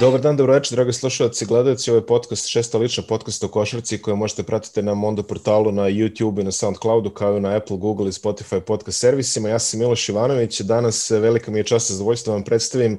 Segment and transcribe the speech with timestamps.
[0.00, 1.90] Dobar dan, dobro večer, dragi slušalci i gledalci.
[1.90, 5.82] Ovo je podcast, šesta lična podcast o košarci koje možete pratiti na Mondo portalu, na
[5.82, 9.48] YouTube i na Soundcloudu, kao i na Apple, Google i Spotify podcast servisima.
[9.48, 10.60] Ja sam Miloš Ivanović.
[10.60, 12.98] Danas velika mi je čast i zadovoljstvo da vam predstavim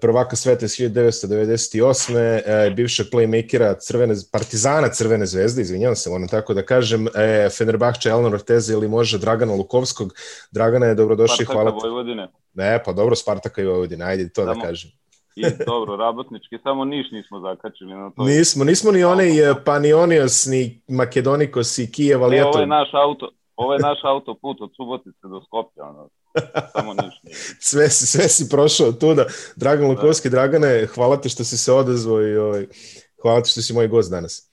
[0.00, 2.40] prvaka sveta iz 1998.
[2.46, 8.08] E, bivšeg playmakera Crvene, Partizana Crvene zvezde, izvinjavam se, moram tako da kažem, e, Fenerbahče,
[8.08, 10.14] Elnor Orteza ili može Dragana Lukovskog.
[10.50, 11.70] Dragana je dobrodošli, Spartaka hvala.
[11.82, 12.28] Vojvodine.
[12.54, 14.90] Ne, pa dobro, Spartaka i Vojvodine, ajde to da Samo- kažem.
[15.36, 18.24] I dobro, rabotnički, samo Niš nismo zakačili na to.
[18.24, 22.66] Nismo, nismo ni onaj eh, Panionios, ni Makedonikos i Kijev, ali ne, eto, ovo je
[22.66, 26.08] naš auto, ovo je naš autoput od Subotice do Skoplja, ono.
[26.72, 27.14] Samo Niš
[27.70, 29.24] sve, si, sve si prošao tuda.
[29.56, 32.66] Dragan Lukovski, Dragane, hvala ti što si se odazvao i ovaj,
[33.22, 34.50] hvala ti što si moj gost danas.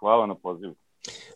[0.00, 0.74] Hvala na pozivu.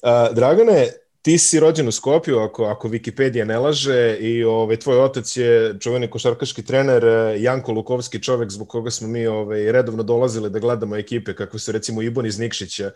[0.03, 0.89] A, Dragane,
[1.27, 5.75] ti si rođen u Skopju, ako, ako Wikipedia ne laže, i ovaj, tvoj otac je
[5.81, 10.59] čuveni košarkaški trener eh, Janko Lukovski, čovek zbog koga smo mi ovaj, redovno dolazili da
[10.59, 12.91] gledamo ekipe, kako su recimo Ibon iz Nikšića,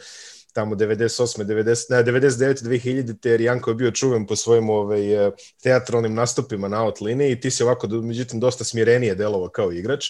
[0.55, 1.45] tamo 98.
[1.45, 2.65] 90, ne, 99.
[2.65, 3.29] 2000.
[3.29, 7.41] jer Janko je bio čuven po svojim ovaj, eh, teatralnim nastupima na out liniji i
[7.41, 10.05] ti si ovako, međutim, dosta smirenije delovo kao igrač.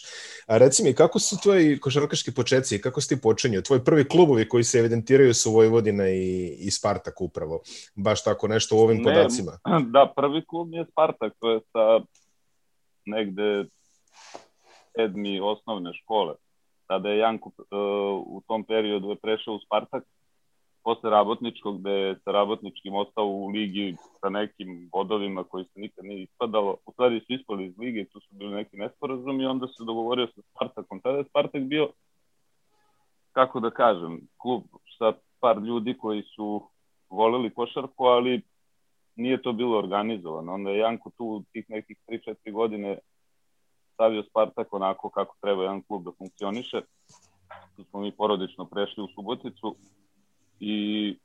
[0.47, 3.63] A reci mi, kako su tvoji košarkaški početci i kako si ti počinio?
[3.63, 7.61] Tvoji prvi klubovi koji se evidentiraju su Vojvodina i, i Spartak upravo.
[7.95, 9.53] Baš tako nešto u ovim Ne, podacima.
[9.95, 12.01] Da, prvi klub mi je Spartak, to je sa
[13.07, 13.65] negde
[14.97, 16.35] sedmi osnovne škole.
[16.87, 17.67] Tada je Janko uh,
[18.27, 20.05] u tom periodu je prešao u Spartak,
[20.85, 26.05] posle Rabotničkog, gde je sa Rabotničkim ostao u ligi sa nekim bodovima koji se nikad
[26.05, 26.77] nije ispadalo.
[26.87, 30.27] U stvari su ispali iz lige, tu su bili neki nesporazumi i onda se dogovorio
[30.27, 31.01] sa Spartakom.
[31.01, 31.89] Tada je Spartak bio,
[33.33, 34.63] kako da kažem, klub
[34.99, 36.63] sa par ljudi koji su
[37.11, 38.43] voleli košarku, ali
[39.17, 40.55] nije to bilo organizovano.
[40.55, 42.99] Onda je Janko tu tih nekih 3-4 godine
[43.95, 46.81] stavio Spartak onako kako treba jedan klub da funkcioniše.
[47.77, 49.77] Tu smo mi porodično prešli u Suboticu
[50.61, 51.17] i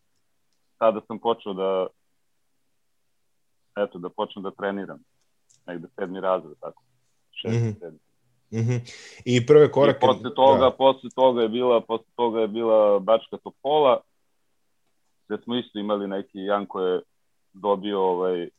[0.77, 1.87] tada sam počeo da
[3.77, 4.99] eto, da počnem da treniram.
[5.67, 6.83] Negde sedmi razred, tako.
[7.31, 7.67] Šesti, Mhm.
[7.67, 7.79] mm -hmm.
[7.79, 7.99] sedmi.
[8.53, 8.75] Mhm.
[9.25, 9.97] I prve korake...
[9.97, 10.71] I posle toga, Da.
[10.71, 14.01] posle toga je bila, posle toga je bila Bačka Topola,
[15.27, 17.01] gde smo isto imali neki, Janko je
[17.53, 18.49] dobio ovaj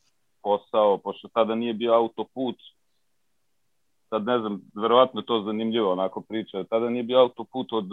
[0.42, 2.56] posao, pošto tada nije bio autoput,
[4.08, 7.86] sad ne znam, verovatno je to zanimljivo onako priča, tada nije bio autoput od,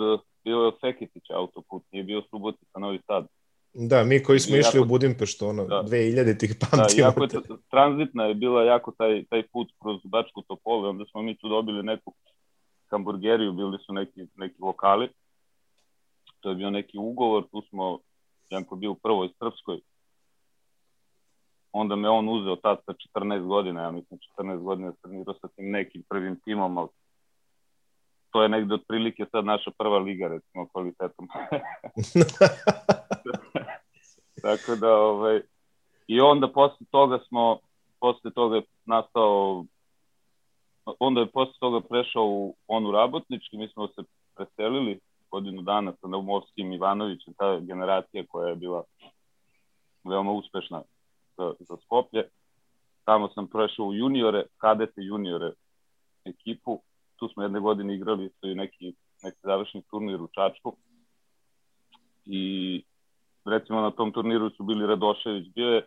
[0.43, 3.27] bio je od Feketića autoput, nije bio Subotica, Novi Sad.
[3.73, 5.83] Da, mi koji smo I išli u jako- Budimpeštu, ono, Da.
[5.83, 7.01] 2000 tih Da, pamtimo.
[7.01, 11.21] jako je t- tranzitna je bila jako taj, taj put kroz Bačku Topolu, onda smo
[11.21, 12.13] mi tu dobili neku
[12.87, 15.09] hamburgeriju, bili su neki, neki lokali,
[16.39, 17.99] to je bio neki ugovor, tu smo,
[18.49, 19.79] Janko je bio u prvoj Srpskoj,
[21.73, 25.47] onda me on uzeo tad sa 14 godina, ja mislim 14 godina sam trenirao sa
[25.47, 26.87] tim nekim prvim timom, ali
[28.31, 31.27] to je negde otprilike sad naša prva liga, recimo, kvalitetom.
[34.41, 35.41] Tako da, ovaj,
[36.07, 37.59] i onda posle toga smo,
[37.99, 39.65] posle toga je nastao,
[40.99, 44.01] onda je posle toga prešao u onu rabotnički, mi smo se
[44.35, 44.99] preselili
[45.31, 48.83] godinu dana sa Naumovskim Ivanovićem, ta generacija koja je bila
[50.03, 50.81] veoma uspešna
[51.37, 52.29] za, za Skoplje.
[53.05, 55.51] Tamo sam prešao u juniore, kadete juniore
[56.25, 56.81] ekipu.
[57.15, 60.75] Tu smo jedne godine igrali isto i neki, neki završni turnir u Čačku.
[62.25, 62.83] I
[63.45, 65.85] recimo na tom turniru su bili Radošević, bio je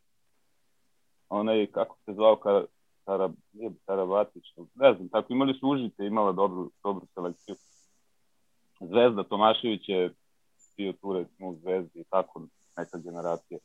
[1.28, 2.64] onaj, kako se zvao, Kar,
[3.04, 7.54] Kara, nije Karabatić, ne znam, tako imali su Užice, imala dobru, dobru selekciju.
[8.80, 10.14] Zvezda Tomašević je
[10.76, 12.42] bio tu recimo u Zvezdi i tako
[12.76, 13.58] neka generacija.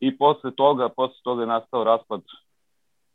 [0.00, 2.20] I posle toga, posle toga je nastao raspad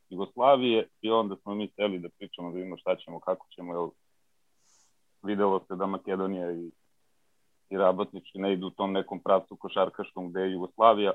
[0.09, 3.89] Jugoslavije i onda smo mi seli da pričamo, da vidimo šta ćemo, kako ćemo, jel
[5.23, 6.71] videlo se da Makedonija i,
[7.69, 11.11] i Rabotnički ne idu u tom nekom pravcu košarkaškom gde je Jugoslavija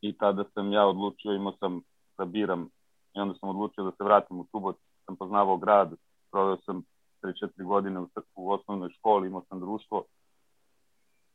[0.00, 1.80] i tada sam ja odlučio, imao sam
[2.18, 2.68] da biram
[3.14, 4.76] i onda sam odlučio da se vratim u Subot,
[5.06, 5.94] sam poznavao grad,
[6.30, 6.82] proveo sam
[7.22, 10.04] 3-4 godine u, u osnovnoj školi, imao sam društvo.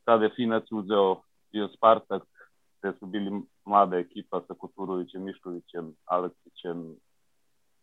[0.04, 1.22] Tada je Finac uzeo
[1.52, 2.24] bio Spartak,
[2.80, 6.96] gde su bili mlada ekipa sa Koturovićem, Miškovićem, Aleksićem,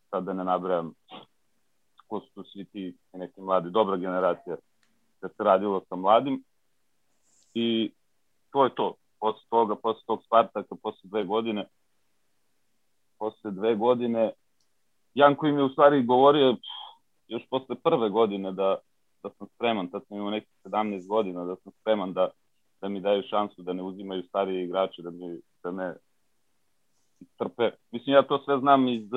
[0.09, 0.93] sad da ne nabrajam
[2.07, 4.55] ko su svi ti neki mladi, dobra generacija
[5.21, 6.43] da se radilo sa mladim
[7.53, 7.91] i
[8.51, 8.93] to je to.
[9.19, 11.65] Posle toga, posle tog Spartaka, posle dve godine,
[13.17, 14.31] posle dve godine,
[15.13, 16.55] Janko im je u stvari govorio
[17.27, 18.77] još posle prve godine da,
[19.23, 22.29] da sam spreman, tad sam imao nekih 17 godina, da sam spreman da,
[22.81, 25.95] da mi daju šansu da ne uzimaju starije igrače, da, mi, da me
[27.37, 27.71] trpe.
[27.91, 29.09] Mislim, ja to sve znam iz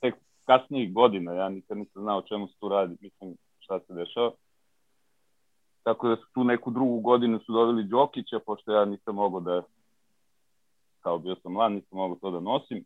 [0.00, 0.14] tek
[0.44, 4.30] kasnijih godina, ja nikad nisam znao o čemu se tu radi, mislim šta se dešava.
[5.82, 9.62] Tako da su tu neku drugu godinu su doveli Đokića, pošto ja nisam mogao da,
[11.00, 12.84] kao bio sam mlad, nisam mogao to da nosim.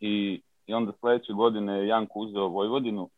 [0.00, 3.10] I, i onda sledeće godine je Janko uzeo Vojvodinu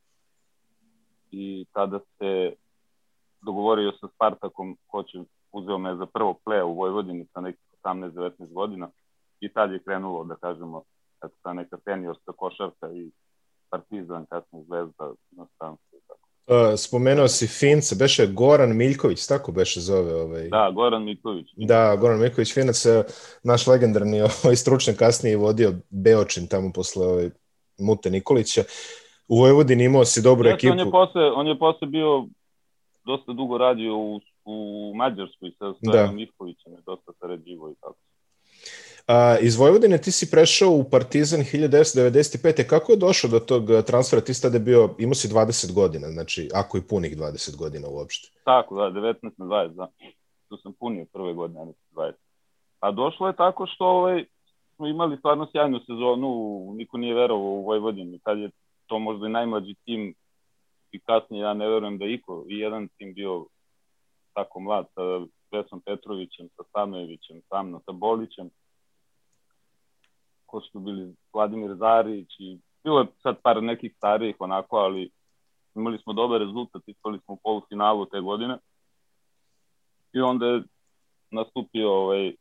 [1.31, 2.55] i tada se
[3.43, 5.19] dogovorio sa Spartakom ko će
[5.53, 8.91] uzeo me za prvo play u Vojvodini sa nekih 18-19 godina
[9.41, 10.83] i tad je krenulo, da kažemo,
[11.25, 13.11] eto, ta neka seniorska košarka i
[13.71, 15.79] Partizan, kasnije Zvezda, i tako.
[16.47, 20.49] Uh, spomenuo si Finca, beše Goran Miljković, tako beše zove ovaj.
[20.49, 21.47] Da, Goran Miljković.
[21.57, 22.85] Da, Goran Miljković, Finac,
[23.43, 27.31] naš legendarni ovaj stručnjak kasnije vodio Beočin tamo posle ovaj,
[27.79, 28.63] Mute Nikolića.
[29.29, 30.73] U Vojvodini imao si dobru Jeste, ekipu.
[30.73, 32.27] On je, posle, on je posle bio
[33.05, 36.23] dosta dugo radio u, u Mađarskoj sa Stojanom da.
[36.23, 37.97] Ivkovićem, je dosta sarađivo i tako.
[39.07, 42.69] A, iz Vojvodine ti si prešao u Partizan 1995.
[42.69, 44.23] Kako je došao do tog transfera?
[44.23, 48.29] Ti si tada bio, imao si 20 godina, znači ako i punih 20 godina uopšte.
[48.45, 49.89] Tako, da, 19 na 20, da.
[50.49, 51.65] Tu sam punio prve godine, a
[51.95, 52.13] 20.
[52.81, 54.25] A došlo je tako što ovaj,
[54.77, 56.29] smo imali stvarno sjajnu sezonu,
[56.75, 58.51] niko nije verovao u Vojvodini, kad je
[58.87, 60.15] to možda i najmlađi tim
[60.93, 63.47] i kasnije ja ne verujem da iko i jedan tim bio
[64.33, 65.03] tako mlad sa
[65.53, 68.51] Vesom Petrovićem, sa Stanojevićem, sa mnom, sa Bolićem,
[70.47, 75.11] ko su bili Vladimir Zarić i bilo je sad par nekih starijih onako, ali
[75.75, 78.59] imali smo dobar rezultat, ispali smo u polufinalu te godine.
[80.13, 80.63] I onda je
[81.31, 82.33] nastupio ovaj,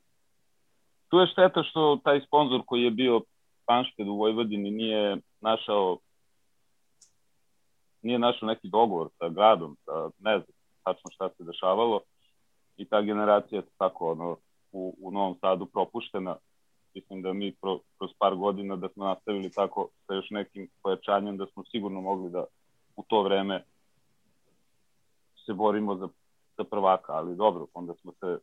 [1.09, 3.21] tu je šteta što taj sponsor koji je bio
[3.65, 5.97] Panšped u Vojvodini nije našao
[8.01, 12.01] nije našao neki dogovor sa gradom, sa, ne znam tačno šta se dešavalo
[12.77, 14.37] i ta generacija je tako ono,
[14.71, 16.35] u, u Novom Sadu propuštena.
[16.93, 21.37] Mislim da mi pro, kroz par godina da smo nastavili tako sa još nekim pojačanjem
[21.37, 22.45] da smo sigurno mogli da
[22.95, 23.63] u to vreme
[25.45, 26.07] se borimo za,
[26.57, 28.39] za prvaka, ali dobro, onda smo se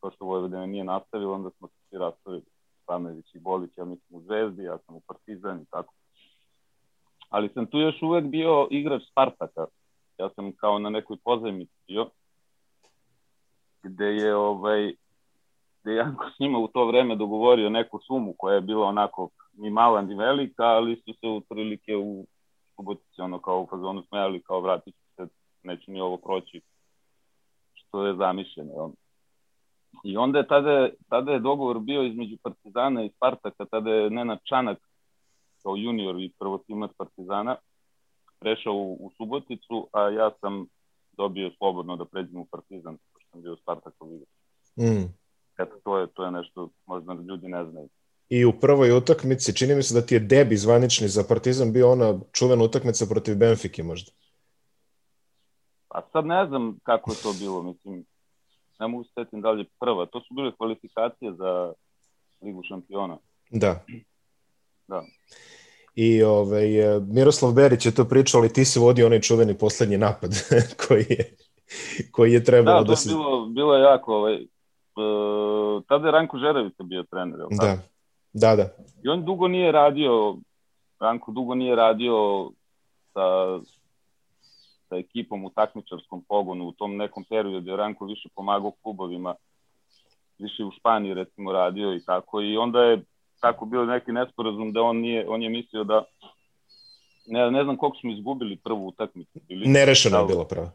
[0.00, 2.42] to što Vojvodina nije nastavila, onda smo se svi rastavili
[2.82, 5.94] Stanović i Bolić, ja mislim u Zvezdi, ja sam u Partizan i tako
[7.28, 9.66] ali sam tu još uvek bio igrač Spartaka.
[10.18, 12.10] Ja sam kao na nekoj pozajmici bio,
[13.82, 14.94] gde je ovaj,
[15.82, 19.70] gde Janko s njima u to vreme dogovorio neku sumu koja je bila onako ni
[19.70, 22.26] mala ni velika, ali su se otprilike u
[22.76, 25.26] Subotici ono kao u fazonu smejali kao vratit se,
[25.62, 26.60] neću ni ovo proći
[27.74, 28.92] što je zamišljeno.
[30.04, 34.38] I onda je tada, tada je dogovor bio između Partizana i Spartaka, tada je Nenad
[34.44, 34.78] Čanak
[35.62, 37.56] kao junior i prvotimac Partizana
[38.38, 40.66] prešao u, u Suboticu, a ja sam
[41.12, 44.28] dobio slobodno da pređem u Partizan, pošto sam bio Spartakov igrač.
[44.76, 45.14] Mm.
[45.58, 47.88] Eto, to je, to je nešto možda ljudi ne znaju.
[48.28, 51.92] I u prvoj utakmici, čini mi se da ti je debi zvanični za Partizan bio
[51.92, 54.12] ona čuvena utakmica protiv Benfike možda.
[55.88, 58.04] Pa sad ne znam kako je to bilo, mislim,
[58.80, 60.06] ne mogu se setim da li je prva.
[60.06, 61.72] To su bile kvalifikacije za
[62.42, 63.18] Ligu šampiona.
[63.50, 63.84] Da.
[64.88, 65.02] Da.
[65.94, 66.68] I ovaj,
[67.08, 70.30] Miroslav Berić je to pričao, ali ti si vodio onaj čuveni poslednji napad
[70.88, 71.36] koji je,
[72.12, 73.08] koji je trebalo da, da se...
[73.08, 77.56] bilo, bilo je jako, ovaj, uh, tada je Ranko Žerevica bio trener, da.
[77.56, 77.82] Tako?
[78.32, 78.68] Da, da.
[79.04, 80.36] I on dugo nije radio,
[81.00, 82.50] Ranko dugo nije radio
[83.12, 83.58] sa,
[84.88, 89.34] sa ekipom u takmičarskom pogonu u tom nekom periodu, je Ranko više pomagao klubovima,
[90.38, 93.02] više u Španiji recimo radio i tako, i onda je
[93.40, 96.04] tako bio neki nesporazum da on nije, on je mislio da
[97.26, 99.38] ne, ne znam koliko smo izgubili prvu utakmicu.
[99.48, 100.70] Ili, nerešeno da, je bilo prva.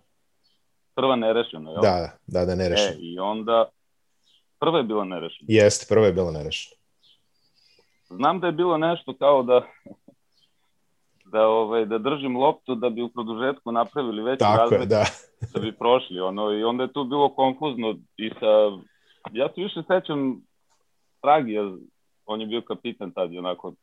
[0.95, 1.81] Prva nerešeno, jel?
[1.81, 2.89] Da, da, da, nerešeno.
[2.89, 3.69] E, i onda
[4.59, 5.45] prva je bila nerešena.
[5.47, 6.75] Jeste, prva je bila nerešena.
[8.09, 9.61] Znam da je bilo nešto kao da
[11.25, 15.05] da ovaj da držim loptu da bi u produžetku napravili veći Tako je, da.
[15.53, 18.51] da bi prošli ono i onda je tu bilo konfuzno i sa
[19.31, 20.41] ja se više sećam
[21.21, 21.61] Tragija
[22.25, 23.73] on je bio kapitan tad i onako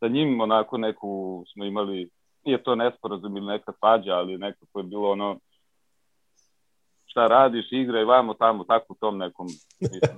[0.00, 2.10] sa njim onako neku smo imali
[2.44, 5.38] nije to nesporazum ili neka svađa, ali nekako je bilo ono
[7.06, 9.46] šta radiš, igraj vamo tamo, tako u tom nekom.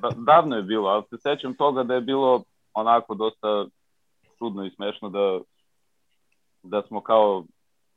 [0.02, 2.42] Da, davno je bilo, ali se sećam toga da je bilo
[2.74, 3.66] onako dosta
[4.38, 5.40] čudno i smešno da,
[6.62, 7.44] da smo kao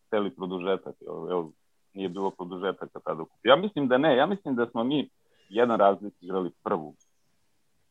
[0.10, 1.52] celi produžetak, evo,
[1.94, 3.24] nije bilo produžetaka tada.
[3.44, 5.10] Ja mislim da ne, ja mislim da smo mi
[5.50, 6.96] jedan razlik igrali prvu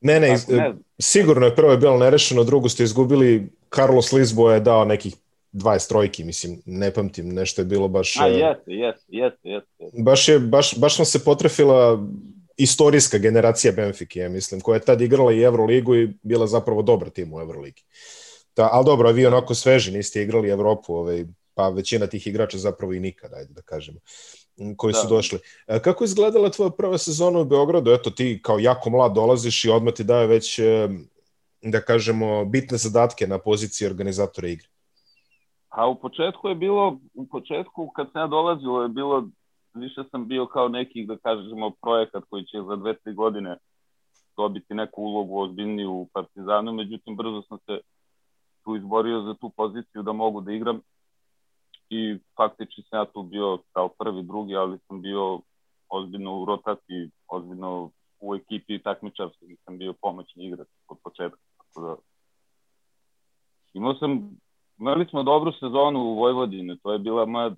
[0.00, 4.54] Ne, ne, iz, ne, sigurno je prvo je bilo nerešeno, drugo ste izgubili, Carlos Lisboa
[4.54, 5.14] je dao nekih
[5.52, 8.16] 20 trojki, mislim, ne pamtim, nešto je bilo baš...
[8.20, 10.02] A, jeste, jeste, jeste, jeste.
[10.02, 12.06] Baš, je, baš, baš nam se potrefila
[12.56, 17.10] istorijska generacija Benfike, ja mislim, koja je tad igrala i Euroligu i bila zapravo dobar
[17.10, 17.82] tim u Euroligi.
[18.56, 21.24] Da, ali dobro, vi onako sveži, niste igrali Evropu, ovaj,
[21.54, 23.98] pa većina tih igrača zapravo i nikada, ajde da kažemo,
[24.76, 24.98] koji da.
[24.98, 25.38] su došli.
[25.66, 27.90] E, kako izgledala tvoja prva sezona u Beogradu?
[27.90, 30.88] Eto, ti kao jako mlad dolaziš i odmah ti daje već, e,
[31.62, 34.68] da kažemo, bitne zadatke na poziciji organizatora igre.
[35.68, 39.28] A u početku je bilo, u početku kad sam ja dolazio je bilo,
[39.74, 43.56] više sam bio kao neki, da kažemo, projekat koji će za dve, tri godine
[44.36, 47.80] dobiti neku ulogu ozbiljniju u Partizanu, međutim brzo sam se
[48.64, 50.80] tu izborio za tu poziciju da mogu da igram
[51.90, 55.40] i faktički sam ja tu bio kao prvi, drugi, ali sam bio
[55.88, 57.90] ozbiljno u rotaciji, ozbiljno
[58.20, 61.40] u ekipi takmičarski, sam bio pomoćni igrač od početka.
[61.56, 61.96] Tako da,
[63.72, 64.30] imao sam,
[64.78, 67.50] imali smo dobru sezonu u Vojvodini, to je bila moja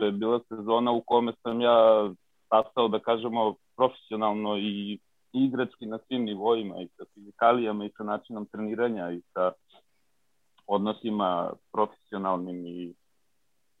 [0.00, 2.10] to je bila sezona u kome sam ja
[2.46, 4.98] stastao, da kažemo, profesionalno i
[5.32, 9.52] igrački na svim nivoima i sa fizikalijama i sa načinom treniranja i sa
[10.70, 12.94] odnosima profesionalnim i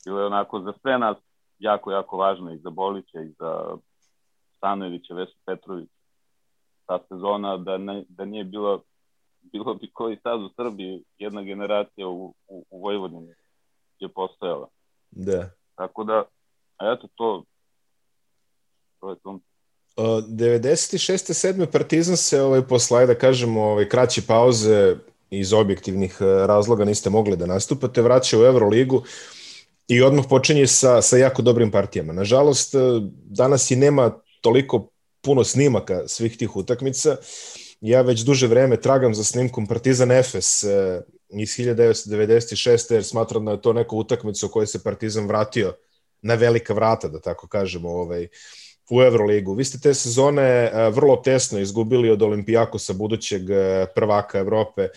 [0.04, 1.16] bilo je onako za sve nas
[1.58, 3.76] jako, jako važno i za Bolića i za
[4.56, 5.88] Stanojevića, Vesu Petrović
[6.86, 8.82] ta sezona da, ne, da nije bilo
[9.42, 13.34] bilo bi koji sad u Srbiji jedna generacija u, u, u Vojvodini
[13.98, 14.68] je postojala.
[15.10, 15.50] Da.
[15.74, 16.24] Tako da,
[16.94, 17.44] eto to,
[19.00, 19.38] to je to.
[19.96, 21.52] 96.
[21.54, 21.72] 7.
[21.72, 24.96] Partizan se ovaj, posle, da kažemo, ovaj, kraće pauze
[25.30, 29.02] iz objektivnih e, razloga niste mogli da nastupate, vraća u Euroligu
[29.88, 32.12] i odmah počinje sa, sa jako dobrim partijama.
[32.12, 32.78] Nažalost, e,
[33.24, 34.10] danas i nema
[34.40, 34.88] toliko
[35.20, 37.16] puno snimaka svih tih utakmica.
[37.80, 42.92] Ja već duže vreme tragam za snimkom Partizan Efes e, iz 1996.
[42.92, 45.74] jer smatram da je to neka utakmica u kojoj se Partizan vratio
[46.22, 48.28] na velika vrata, da tako kažemo, ovaj,
[48.90, 49.54] u Euroligu.
[49.54, 54.88] Vi ste te sezone e, vrlo tesno izgubili od Olimpijakosa, budućeg e, prvaka Evrope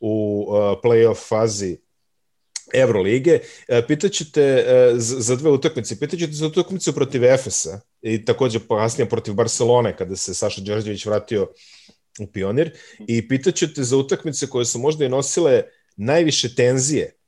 [0.00, 1.76] u e, play-off fazi
[2.74, 3.38] Evrolige.
[3.88, 4.64] Pitaću te
[4.96, 5.98] za dve utakmice.
[5.98, 11.06] Pitaću te za utakmicu protiv Efesa i takođe kasnije protiv Barcelone kada se Saša Đorđević
[11.06, 11.48] vratio
[12.20, 12.70] u Pionir
[13.08, 15.62] i pitaću te za utakmice koje su možda i nosile
[15.96, 17.21] najviše tenzije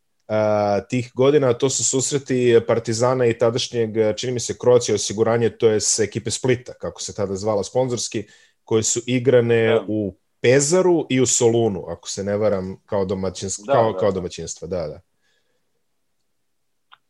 [0.89, 5.81] tih godina, to su susreti Partizana i tadašnjeg, čini mi se, Kroacija osiguranje, to je
[5.81, 8.25] s ekipe Splita, kako se tada zvala sponzorski,
[8.65, 9.85] koje su igrane da.
[9.89, 14.13] u Pezaru i u Solunu, ako se ne varam, kao, domaćinstvo, da, kao, da, kao
[14.13, 15.01] domaćinstva, da, da.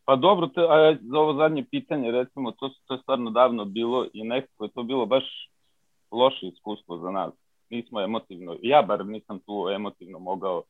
[0.05, 4.07] Pa dobro, te, a za ovo zadnje pitanje, recimo, to, to je stvarno davno bilo
[4.13, 5.23] i nekako je to bilo baš
[6.11, 7.33] loše iskustvo za nas.
[7.69, 10.63] Nismo emotivno, ja bar nisam tu emotivno mogao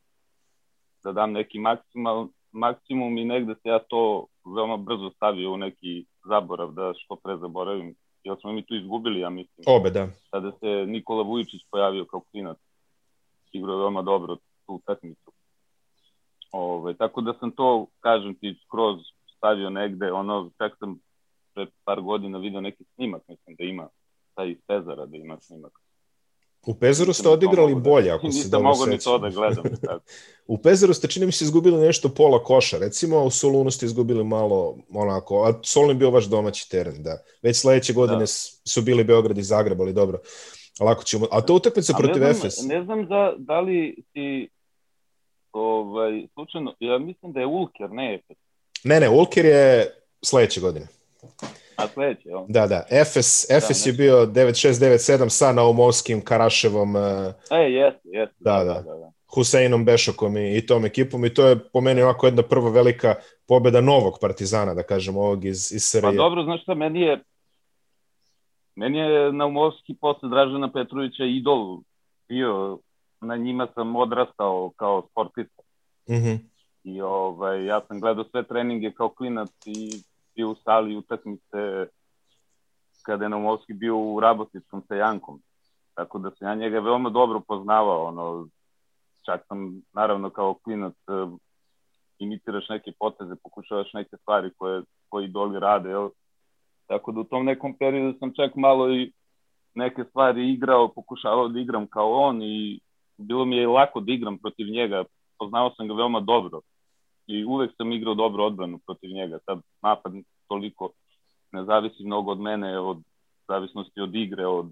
[1.04, 6.04] da dam neki maksimal, maksimum i negde se ja to veoma brzo stavio u neki
[6.24, 7.94] zaborav da što pre zaboravim.
[8.24, 9.64] Jer smo mi tu izgubili, ja mislim.
[9.66, 10.08] Obe, da.
[10.30, 12.58] Kada se Nikola Vujičić pojavio kao klinac.
[13.52, 15.32] Igrao veoma dobro tu utakmicu.
[16.52, 18.98] Ove, tako da sam to, kažem ti, skroz
[19.36, 20.98] stavio negde, ono, čak sam
[21.54, 23.88] pred par godina video neki snimak, mislim da ima,
[24.34, 25.85] taj iz Cezara da ima snimak
[26.66, 29.64] U Pezaru ste odigrali da, bolje, ako se dobro mogu ni to da gledam.
[29.86, 30.04] Tako.
[30.46, 32.78] u Pezaru ste, čini mi se, izgubili nešto pola koša.
[32.78, 37.18] Recimo, u Solunu ste izgubili malo, onako, a Solun je bio vaš domaći teren, da.
[37.42, 38.26] Već sledeće godine da.
[38.66, 40.18] su bili Beograd i Zagreb, ali dobro.
[40.80, 41.26] Lako ćemo.
[41.30, 42.62] A to utakmica protiv ne Efes?
[42.62, 44.48] Ne znam da, da li ti
[45.52, 48.36] ovaj, slučajno, ja mislim da je Ulker, ne Efes.
[48.84, 50.86] Ne, ne, Ulker je sledeće godine.
[51.76, 52.46] A sledeće, on.
[52.48, 52.84] Da, da.
[52.90, 56.96] Efes, da, Efes da, je bio 9697 sa Naumovskim, Karaševom.
[56.96, 58.36] E, jeste, jeste.
[58.38, 58.64] Da, da.
[58.64, 59.12] da, da.
[59.34, 63.14] Huseinom Bešokom i, i tom ekipom i to je po meni ovako jedna prva velika
[63.48, 66.10] pobeda novog Partizana, da kažem, ovog iz, iz Srbije.
[66.10, 67.20] Pa dobro, znaš šta, meni je
[68.76, 71.78] meni je Naumovski posle Dražana Petrovića idol
[72.28, 72.78] bio,
[73.20, 75.62] na njima sam odrastao kao sportista.
[76.08, 76.38] Mm -hmm.
[76.84, 79.90] I ovaj, ja sam gledao sve treninge kao klinac i
[80.36, 81.86] bio u sali utakmice
[83.02, 85.40] kada je Naumovski bio u Rabotickom sa Jankom.
[85.94, 88.48] Tako da sam ja njega veoma dobro poznavao, ono,
[89.26, 91.38] čak sam naravno kao klinac uh,
[92.18, 96.08] imitiraš neke poteze, pokušavaš neke stvari koje, koje idoli rade, jel?
[96.86, 99.12] Tako da u tom nekom periodu sam čak malo i
[99.74, 102.80] neke stvari igrao, pokušavao da igram kao on i
[103.16, 105.04] bilo mi je lako da igram protiv njega,
[105.38, 106.60] poznao sam ga veoma dobro
[107.26, 109.38] i uvek sam igrao dobro odbranu protiv njega.
[109.44, 110.12] Sad napad
[110.48, 110.90] toliko
[111.52, 112.98] ne zavisi mnogo od mene, od
[113.48, 114.70] zavisnosti od igre, od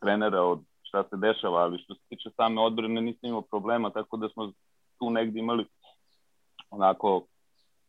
[0.00, 4.16] trenera, od šta se dešava, ali što se tiče same odbrane nisam imao problema, tako
[4.16, 4.52] da smo
[4.98, 5.64] tu negdje imali
[6.70, 7.26] onako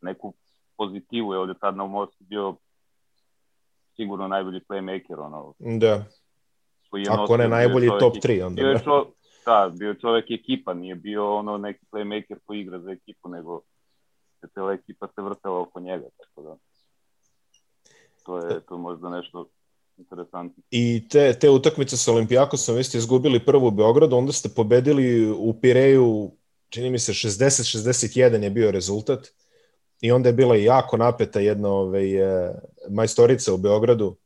[0.00, 0.34] neku
[0.76, 2.54] pozitivu, je ovdje tad na Moskvi bio
[3.96, 5.54] sigurno najbolji playmaker, ono.
[5.58, 6.04] Da.
[6.90, 8.62] Koji je Ako ne najbolji top 3, onda.
[8.62, 9.06] Bio je čo,
[9.40, 13.60] šta, bio čovek ekipa, nije bio ono neki playmaker koji igra za ekipu, nego
[14.40, 16.56] se cela ekipa se vrtela oko njega, tako da
[18.24, 19.46] to je to možda nešto
[19.96, 20.62] interesantno.
[20.70, 25.30] I te, te utakmice sa Olimpijakosom, vi ste izgubili prvu u Beogradu, onda ste pobedili
[25.30, 26.30] u Pireju,
[26.68, 29.28] čini mi se 60-61 je bio rezultat
[30.00, 32.54] i onda je bila jako napeta jedna ovaj, e,
[32.88, 34.16] majstorica u Beogradu.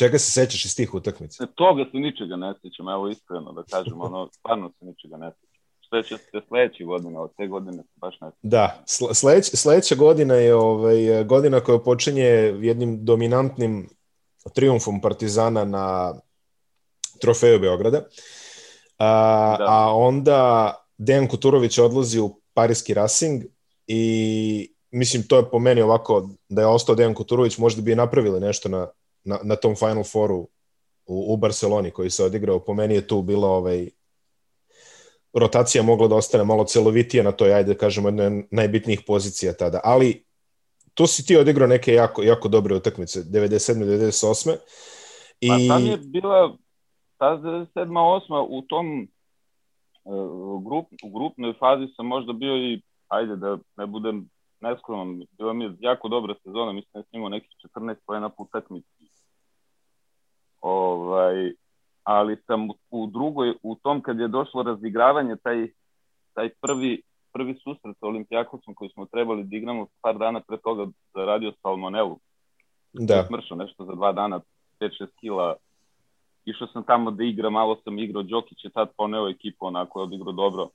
[0.00, 1.46] Čega se sećaš iz tih utakmica?
[1.46, 5.60] Toga se ničega ne sećam, evo iskreno da kažem, ono, stvarno se ničega ne sećam.
[5.80, 8.30] Šta će se sledeće godine, od te godine baš ne.
[8.42, 8.82] Da,
[9.14, 12.24] sleć, sledeća godina je ovaj, godina koja počinje
[12.60, 13.88] jednim dominantnim
[14.54, 16.14] triumfom Partizana na
[17.20, 17.98] trofeju Beograda.
[18.98, 19.64] A, da.
[19.68, 23.42] a onda Dejan Kuturović odlazi u Parijski Racing
[23.86, 28.40] i mislim to je po meni ovako da je ostao Dejan Kuturović možda bi napravili
[28.40, 28.88] nešto na,
[29.24, 30.48] na, na tom Final Fouru
[31.06, 32.58] u, u Barceloni koji se odigrao.
[32.58, 33.88] Po meni je tu bila ovaj,
[35.32, 39.80] rotacija mogla da ostane malo celovitija na toj, ajde da kažemo, jednoj najbitnijih pozicija tada.
[39.84, 40.24] Ali
[40.94, 43.84] tu si ti odigrao neke jako, jako dobre utakmice, 97.
[43.84, 44.56] 98.
[45.40, 45.48] I...
[45.48, 46.56] Pa tam je bila
[47.18, 47.66] ta 97.
[47.74, 48.46] 8.
[48.48, 49.08] u tom
[50.04, 55.52] uh, grup, u grupnoj fazi sam možda bio i, ajde da ne budem neskroman, bila
[55.52, 59.09] mi je jako dobra sezona, mislim da sam imao nekih 14 pojena po utakmici.
[60.60, 61.52] Ovaj,
[62.04, 65.68] ali sam u drugoj, u tom kad je došlo razigravanje, taj,
[66.34, 67.02] taj prvi
[67.32, 72.18] prvi susret sa Olimpijakosom koji smo trebali da igramo par dana pre toga zaradio salmonelu.
[72.92, 73.24] Da.
[73.28, 74.40] Smršao nešto za dva dana,
[74.80, 75.56] 5-6 kila.
[76.44, 80.04] Išao sam tamo da igram, malo sam igrao, Đokić je tad poneo ekipu, onako je
[80.04, 80.68] odigrao dobro.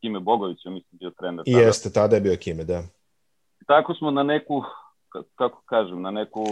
[0.00, 1.42] Kime Bogović je mislim bio trener.
[1.46, 2.82] I jeste, tada je bio Kime, da.
[3.66, 4.62] Tako smo na neku,
[5.34, 6.44] kako kažem, na neku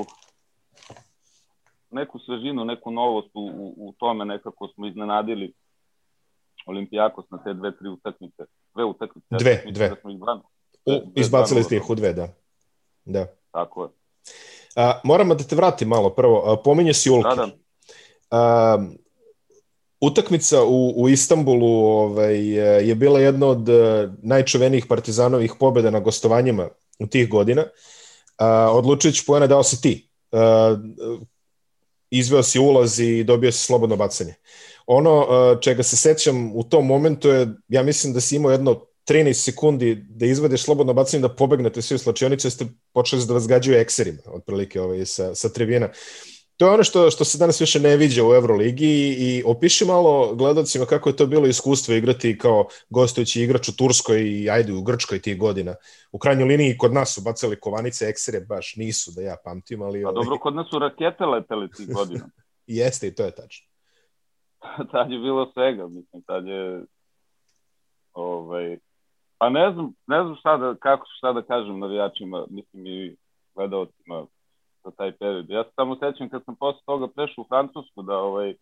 [1.97, 5.53] neku svežinu, neku novost u, u, u tome nekako smo iznenadili
[6.67, 8.43] Olimpijakos na te dve, tri utakmice.
[8.75, 9.27] Dve utakmice.
[9.31, 9.89] Dve, dve.
[9.89, 10.19] Da smo ih
[10.87, 12.29] u, izbacili ste ih u dve, da.
[13.05, 13.27] Da.
[13.51, 13.91] Tako je.
[14.77, 16.53] A, moramo da te vratim malo prvo.
[16.53, 17.29] A, pominje si Ulke.
[17.29, 17.51] Da, da.
[18.31, 18.79] A,
[20.01, 22.37] utakmica u, u Istanbulu ovaj,
[22.89, 26.69] je bila jedna od e, najčuvenijih partizanovih pobjeda na gostovanjima
[26.99, 27.65] u tih godina.
[28.39, 30.09] A, odlučujući pojene dao si ti.
[30.33, 30.77] A,
[32.11, 34.35] izveo si ulaz i dobio si slobodno bacanje.
[34.87, 38.87] Ono uh, čega se sećam u tom momentu je, ja mislim da si imao jedno
[39.09, 43.49] 13 sekundi da izvedeš slobodno bacanje da pobegnete svi u slačionicu, jeste počeli da vas
[43.49, 45.89] gađaju ekserima, otprilike ovaj, sa, sa tribina.
[46.57, 49.85] To je ono što, što se danas više ne viđa u Euroligi i, i opiši
[49.85, 54.73] malo gledalcima kako je to bilo iskustvo igrati kao gostujući igrač u Turskoj i ajde
[54.73, 55.75] u Grčkoj tih godina.
[56.13, 60.03] U krajnjoj liniji kod nas su bacali kovanice, eksere baš nisu da ja pamtim, ali...
[60.03, 60.25] Pa ovaj...
[60.25, 62.29] dobro, kod nas su rakete letele tih godina.
[62.67, 63.67] Jeste i to je tačno.
[64.93, 66.85] tad je bilo svega, mislim, tad je
[68.13, 68.79] ovaj,
[69.39, 73.17] pa ne znam, ne znam šta da, kako, šta da kažem navijačima, mislim i
[73.55, 74.27] gledalcima
[74.87, 75.51] za taj period.
[75.51, 78.55] Ja se samo sećam kad sam posle toga prešao u Francusku da ovaj,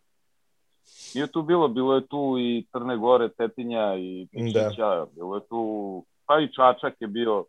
[1.15, 5.07] nije tu bilo, bilo je tu i Crne Gore, Tetinja i Mišića, da.
[5.15, 5.59] bilo je tu,
[6.25, 7.45] pa i Čačak je bio.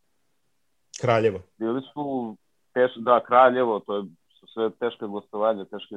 [1.00, 1.40] Kraljevo.
[1.58, 2.36] Bili su,
[2.72, 4.04] teš, da, Kraljevo, to je,
[4.52, 5.96] sve teške gostovanja, teške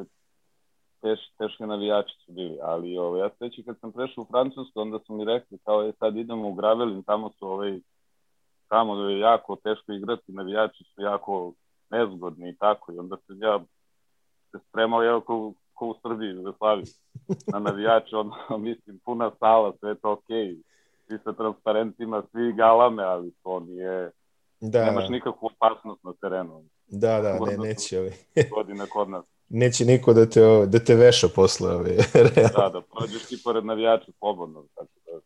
[1.02, 5.00] teš, teške navijači su bili, ali ovo, ja sveći kad sam prešao u Francusku, onda
[5.00, 7.80] su mi rekli kao je sad idemo u Gravelin, tamo su ovaj,
[8.68, 11.54] tamo je jako teško igrati, navijači su jako
[11.92, 13.60] nezgodni i tako, i onda se ja
[14.52, 16.86] se spremao ja ko, ko u Srbiji, Jugoslaviji,
[17.54, 18.36] na navijače, ono,
[18.68, 20.62] mislim, puna sala, sve to okej, okay.
[21.08, 24.12] svi sa transparentima, svi galame, ali to nije,
[24.60, 24.86] da.
[24.86, 26.64] nemaš nikakvu opasnost na terenu.
[26.88, 28.12] Da, da, ne, neće ovi.
[28.56, 31.74] Godina kod nas neće niko da te, da te veša posle.
[31.76, 31.96] Ove,
[32.36, 34.66] da, da prođeš ti pored navijača slobodno.
[34.76, 35.20] Tako da.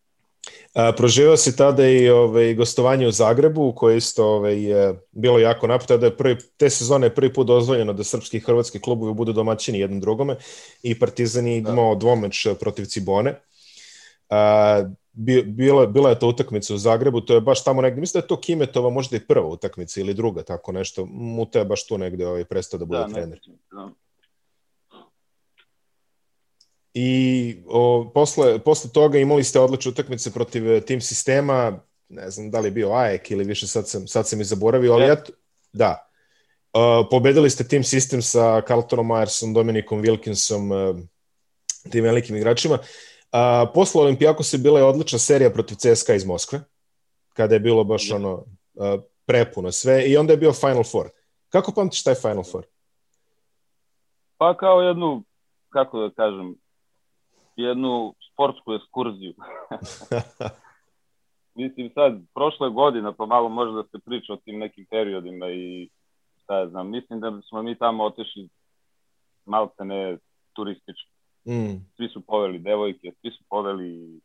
[0.74, 5.68] A, proživao si tada i ovaj, gostovanje u Zagrebu, koje isto ovaj, je bilo jako
[5.68, 9.14] napad, tada je prvi, te sezone je prvi put dozvoljeno da srpski i hrvatski klubovi
[9.14, 10.36] budu domaćini jednom drugome
[10.84, 11.72] i Partizan je da.
[11.72, 13.40] imao dvomeč protiv Cibone.
[14.30, 14.84] A,
[15.46, 18.28] bila, bila je to utakmica u Zagrebu, to je baš tamo negde, mislim da je
[18.28, 22.28] to Kimetova možda i prva utakmica ili druga, tako nešto, mu te baš tu negde
[22.28, 23.40] ovaj, prestao da bude da, trener.
[23.48, 23.90] Ne, da.
[26.94, 31.80] I o, posle, posle toga imali ste odlične utakmice protiv e, tim sistema,
[32.10, 34.94] ne znam da li je bio AEK ili više sad sam, sad sam i zaboravio,
[34.94, 35.16] ali ja,
[35.74, 36.10] da.
[36.74, 41.00] Uh, pobedili ste tim sistem sa Carltonom Myersom, Dominikom Wilkinsom, uh,
[41.92, 42.76] tim velikim igračima.
[42.76, 46.62] Uh, posle Olimpijakos je bila je odlična serija protiv CSKA iz Moskve,
[47.34, 48.16] kada je bilo baš ja.
[48.16, 51.10] ono uh, prepuno sve i onda je bio Final Four.
[51.50, 52.66] Kako pamtiš taj Final Four?
[54.38, 55.24] Pa kao jednu,
[55.70, 56.56] kako da kažem,
[57.56, 59.34] jednu sportsku ekskurziju.
[61.56, 65.90] Mislim sad, prošle godina, pa malo može da se priča o tim nekim periodima i
[66.44, 68.50] šta ja znam, mislim da smo mi tamo otišli
[69.46, 70.18] malte ne
[70.54, 71.12] turistički.
[71.48, 71.76] Mm.
[71.96, 74.20] Svi su poveli devojke, svi su poveli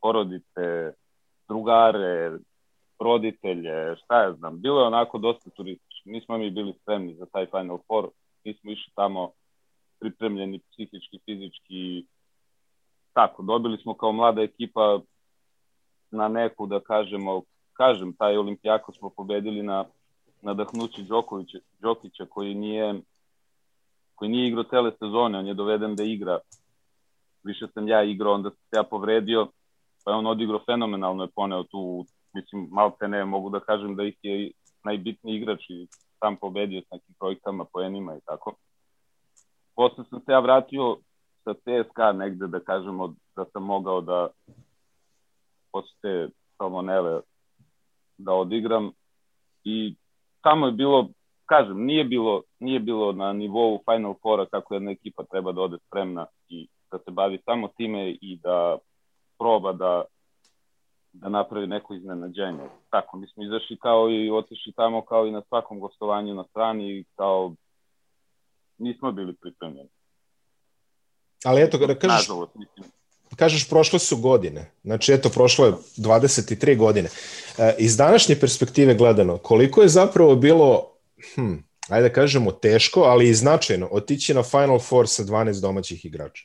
[0.00, 0.92] porodice,
[1.48, 2.38] drugare,
[2.98, 4.60] roditelje, šta ja znam.
[4.60, 6.10] Bilo je onako dosta turistički.
[6.10, 8.08] Nismo mi bili spremni za taj Final Four.
[8.44, 9.30] Nismo išli tamo
[10.00, 12.06] pripremljeni psihički, fizički.
[13.14, 15.00] Tako, dobili smo kao mlada ekipa
[16.10, 19.84] na neku, da kažemo, kažem, taj Olimpijako smo pobedili na
[20.42, 23.00] nadahnući Đokovića, Đokića koji nije
[24.14, 26.38] koji nije igrao cele sezone, on je doveden da igra.
[27.42, 29.48] Više sam ja igrao, onda sam se ja povredio,
[30.04, 34.04] pa je on odigrao fenomenalno, je poneo tu, mislim, malte ne, mogu da kažem da
[34.04, 34.50] ih je
[34.84, 35.86] najbitniji igrač i
[36.18, 38.54] sam pobedio s nekim projektama, poenima i tako.
[39.74, 40.96] Posle sam se ja vratio
[41.44, 44.28] sa CSKA negde, da kažemo, da sam mogao da
[45.72, 46.28] posle
[46.58, 47.20] salmonele
[48.18, 48.90] da odigram
[49.64, 49.94] i
[50.40, 51.08] tamo je bilo,
[51.46, 55.78] kažem, nije bilo, nije bilo na nivou Final Fora kako jedna ekipa treba da ode
[55.86, 58.78] spremna i da se bavi samo time i da
[59.38, 60.04] proba da
[61.14, 62.68] da napravi neko iznenađenje.
[62.90, 66.98] Tako, mi smo izašli kao i otišli tamo kao i na svakom gostovanju na strani
[66.98, 67.54] i kao
[68.78, 69.88] nismo bili pripremljeni.
[71.44, 72.52] Ali eto, kada kažeš, Nažalost,
[73.36, 77.08] kažeš prošle su godine, znači eto prošlo je 23 godine.
[77.58, 80.90] E, iz današnje perspektive gledano, koliko je zapravo bilo,
[81.34, 81.54] hm,
[81.88, 86.44] ajde da kažemo teško, ali i značajno otići na Final Four sa 12 domaćih igrača?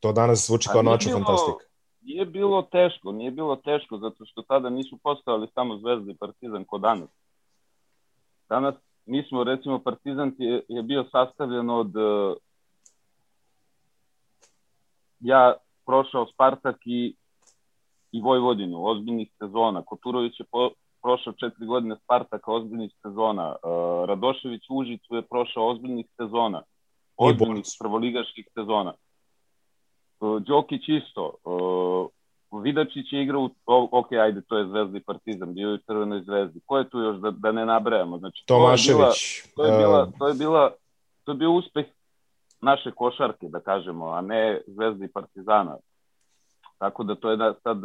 [0.00, 1.64] To danas zvuči kao noću fantastika.
[2.02, 6.64] Nije bilo teško, nije bilo teško, zato što tada nisu postavili samo Zvezda i Partizan
[6.64, 7.08] ko danas.
[8.48, 8.74] Danas
[9.06, 11.92] mi smo, recimo, Partizan je, je bio sastavljen od
[15.20, 15.54] ja
[15.86, 17.14] prošao Spartak i,
[18.12, 19.82] i Vojvodinu, ozbiljnih sezona.
[19.82, 20.70] Koturović je po,
[21.02, 23.56] prošao četiri godine Spartaka, ozbiljnih sezona.
[23.62, 26.62] Uh, Radošević u Užicu je prošao ozbiljnih sezona.
[27.16, 28.92] Ozbiljnih prvoligaških sezona.
[30.20, 31.34] Uh, Đokić isto.
[31.44, 36.22] Uh, Vidačić je igrao, ok, ajde, to je Zvezda i Partizan, bio je u Crvenoj
[36.22, 36.60] zvezdi.
[36.66, 38.18] Ko je tu još da, da ne nabrajamo?
[38.18, 39.42] Znači, Tomašević.
[39.56, 40.72] To je, bila, to je bila, to je bila,
[41.24, 41.86] to je bio uspeh
[42.60, 45.76] naše košarke, da kažemo, a ne Zvezda i Partizana.
[46.78, 47.78] Tako da to je da, sad,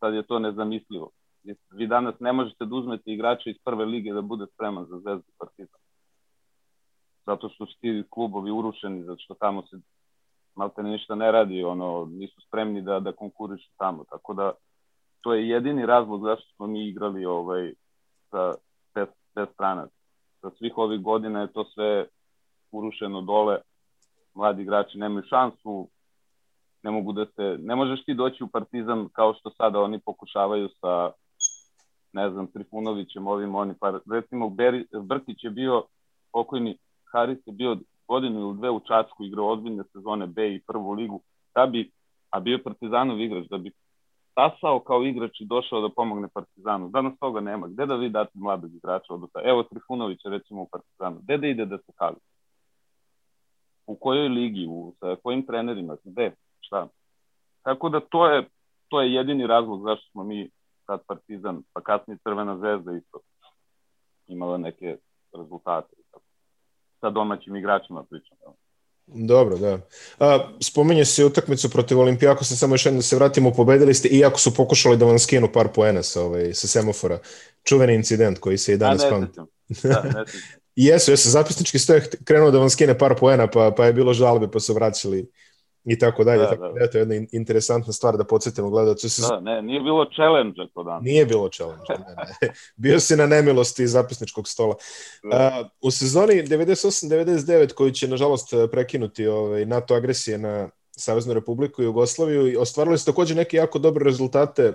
[0.00, 1.10] sad je to nezamislivo.
[1.70, 5.32] Vi danas ne možete da uzmete igrača iz prve lige da bude spreman za Zvezdu
[5.38, 5.80] Partizan.
[7.26, 9.76] Zato što su ti klubovi urušeni, zato što tamo se
[10.54, 14.04] malte ništa ne radi, ono, nisu spremni da, da konkurišu tamo.
[14.10, 14.52] Tako da
[15.20, 17.72] to je jedini razlog zašto smo mi igrali ovaj,
[18.30, 18.54] sa
[18.94, 19.82] te, te strane.
[20.40, 22.06] Sa svih ovih godina je to sve
[22.72, 23.58] urušeno dole,
[24.38, 25.88] mladi igrači nemaju šansu,
[26.82, 30.68] ne mogu da se, ne možeš ti doći u Partizan kao što sada oni pokušavaju
[30.80, 31.10] sa
[32.12, 35.84] ne znam, Trifunovićem, ovim, oni, pa recimo Beri, Brkić je bio,
[36.32, 36.78] pokojni
[37.12, 37.76] Haris je bio
[38.08, 41.20] godinu ili dve u Čačku, igrao ozbiljne sezone B i prvu ligu,
[41.54, 41.90] da bi,
[42.30, 43.72] a bio Partizanov igrač, da bi
[44.32, 46.88] stasao kao igrač i došao da pomogne Partizanu.
[46.88, 47.68] Danas toga nema.
[47.68, 49.12] Gde da vi date mladog igrača?
[49.44, 51.18] Evo Trifunović recimo u Partizanu.
[51.22, 52.16] Gde da ide da se kali?
[53.88, 56.88] U kojoj ligi, u, sa kojim trenerima, gde, šta.
[57.62, 58.48] Tako da to je,
[58.88, 60.50] to je jedini razlog zašto smo mi
[60.86, 63.18] sad Partizan, pa kasnije Crvena zvezda isto
[64.26, 64.96] imala neke
[65.32, 65.96] rezultate.
[67.00, 68.36] Sa domaćim igračima pričam.
[69.06, 69.78] Dobro, da.
[70.18, 74.38] A, spominje se utakmicu protiv Olimpijakosa, samo još jedno da se vratimo, pobedili ste, iako
[74.38, 77.18] su pokušali da vam skinu par poena sa, ovaj, sa semafora.
[77.64, 79.40] Čuveni incident koji se i danas pamti.
[79.82, 80.24] Da, ne
[80.80, 84.50] Jesu, jesu, zapisnički stoje krenuo da vam skine par poena, pa, pa je bilo žalbe,
[84.50, 85.30] pa su vraćali
[85.84, 86.38] i tako dalje.
[86.38, 86.84] Da, tako da.
[86.84, 89.08] Eto, jedna interesantna stvar da podsjetimo gledalce.
[89.08, 89.22] Se...
[89.22, 91.02] Da, ne, nije bilo challenge to dan.
[91.02, 92.52] Nije bilo challenge, ne, ne.
[92.82, 94.74] Bio si na nemilosti zapisničkog stola.
[95.22, 95.60] Da.
[95.60, 101.84] Uh, u sezoni 98-99, koji će, nažalost, prekinuti ovaj, NATO agresije na Saveznu Republiku i
[101.84, 104.72] Jugoslaviju, ostvarili su takođe neke jako dobre rezultate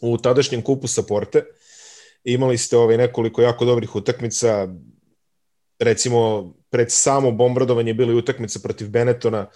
[0.00, 1.44] u tadašnjem kupu sa Porte.
[2.24, 4.68] Imali ste ovaj, nekoliko jako dobrih utakmica,
[5.78, 9.46] recimo pred samo bombardovanje bili utakmica protiv Benetona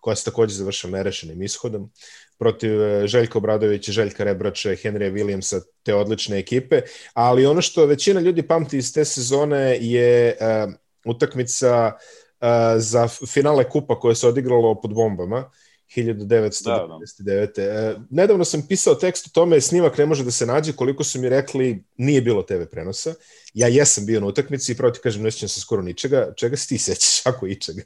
[0.00, 1.90] koja se takođe završila nerešenim ishodom
[2.38, 6.80] protiv e, Željka Obradovića, Željka Rebrača, Henrya Williamsa, te odlične ekipe,
[7.14, 10.72] ali ono što većina ljudi pamti iz te sezone je uh,
[11.04, 15.50] utakmica uh, za finale kupa koje se odigralo pod bombama
[15.96, 17.56] 1999.
[17.56, 18.00] Da, da.
[18.10, 21.28] Nedavno sam pisao tekst o tome, snimak ne može da se nađe, koliko su mi
[21.28, 23.14] rekli, nije bilo TV prenosa.
[23.54, 26.32] Ja jesam bio na utakmici i pravo ti kažem, ne se skoro ničega.
[26.36, 27.82] Čega se ti sećaš, ako i čega?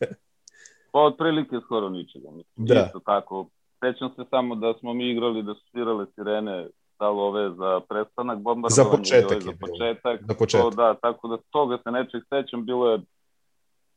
[0.92, 2.30] Pa otprilike skoro ničega.
[2.30, 2.84] Mislim, Da.
[2.86, 3.48] Isto tako.
[3.84, 8.38] Sećam se samo da smo mi igrali da su svirale sirene stalo ove za prestanak
[8.38, 8.90] bombardovanja.
[8.90, 10.20] Za početak ove je Za početak.
[10.28, 10.64] Za početak.
[10.64, 12.98] To, da, tako da toga se nečeg sećam, bilo je,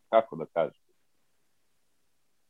[0.09, 0.81] kako da kažem,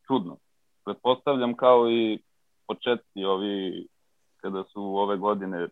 [0.07, 0.37] čudno.
[0.85, 2.19] Pretpostavljam kao i
[2.67, 3.87] početci ovi,
[4.37, 5.67] kada su ove godine,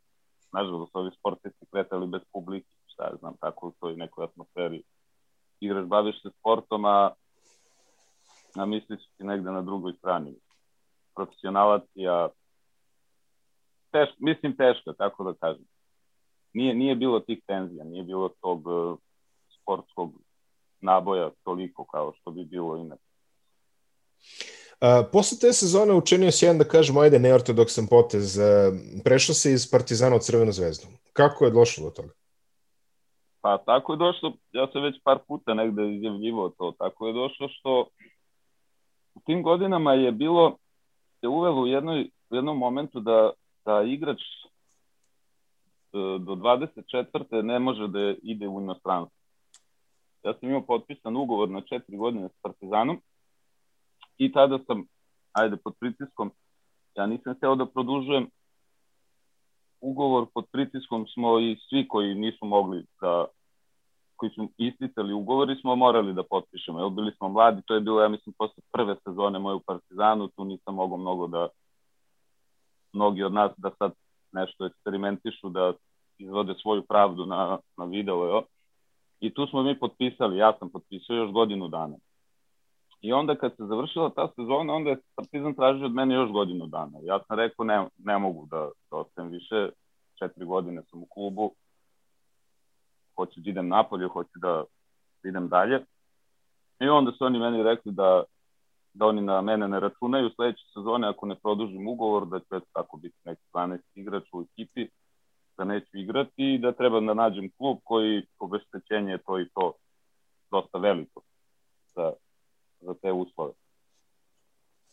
[0.52, 4.84] nažalost, ovi sportisti kretali bez publike, šta ja znam, tako u toj nekoj atmosferi.
[5.60, 7.12] Igraš, baviš se sportom, a,
[8.56, 10.36] a misliš ti negde na drugoj strani.
[11.16, 12.30] Profesionalac, ja,
[13.92, 15.66] teš, mislim teško, tako da kažem
[16.54, 18.98] nije, nije bilo tih tenzija, nije bilo tog uh,
[19.62, 20.14] sportskog
[20.82, 23.10] naboja toliko kao što bi bilo inače.
[24.80, 28.40] A, posle te sezone učinio si jedan, da kažemo, ajde, neortodoksan potez.
[28.40, 28.72] A,
[29.04, 30.88] prešao si iz Partizana u Crvenu zvezdu.
[31.14, 32.14] Kako je došlo do toga?
[33.42, 37.48] Pa tako je došlo, ja sam već par puta negde izjavljivo to, tako je došlo
[37.50, 37.88] što
[39.16, 40.58] u tim godinama je bilo,
[41.22, 43.32] je uvelo u, jednoj, u jednom momentu da,
[43.66, 44.24] da igrač e,
[46.20, 47.42] do 24.
[47.42, 49.20] ne može da ide u inostranstvo.
[50.24, 53.02] Ja sam imao potpisan ugovor na četiri godine s Partizanom
[54.20, 54.84] i tada sam,
[55.32, 56.32] ajde, pod pritiskom,
[56.96, 58.28] ja nisam hteo da produžujem
[59.82, 63.26] ugovor pod pritiskom smo i svi koji nisu mogli da
[64.16, 66.80] koji su isticali ugovori smo morali da potpišemo.
[66.80, 70.28] Jel, bili smo mladi, to je bilo, ja mislim, posle prve sezone moje u Partizanu,
[70.28, 71.48] tu nisam mogao mnogo da
[72.94, 73.92] mnogi od nas da sad
[74.32, 75.74] nešto eksperimentišu, da
[76.18, 78.44] izvode svoju pravdu na, na video, jo.
[79.20, 81.96] I tu smo mi potpisali, ja sam potpisao još godinu dana.
[83.02, 86.68] I onda kad se završila ta sezona, onda je Partizan tražio od mene još godinu
[86.68, 87.00] dana.
[87.02, 89.70] Ja sam rekao ne, ne mogu da, da ostajem više,
[90.20, 91.52] četiri godine sam u klubu,
[93.16, 94.64] hoću da idem napolje, hoću da
[95.24, 95.86] idem dalje.
[96.80, 98.24] I onda su oni meni rekli da,
[98.94, 102.98] da oni na mene ne računaju sledeće sezone ako ne produžim ugovor, da će tako
[102.98, 104.88] biti neki 12 igrač u ekipi,
[105.58, 109.74] da neću igrati i da treba da nađem klub koji obeštećenje je to i to
[110.52, 111.22] dosta veliko
[111.96, 112.14] za,
[112.82, 113.54] za te uslove.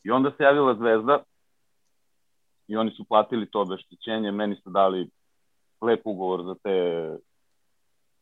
[0.05, 1.23] I onda se javila Zvezda
[2.69, 5.11] i oni su platili to obeštećenje, meni su dali
[5.81, 7.17] lep ugovor za te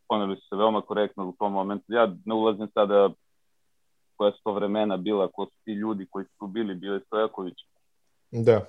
[0.09, 1.85] poneli su se veoma korektno u tom momentu.
[1.89, 3.11] Ja ne ulazim sada
[4.17, 7.55] koja su to vremena bila, ko su ti ljudi koji su bili, bili Stojaković.
[8.31, 8.61] Da.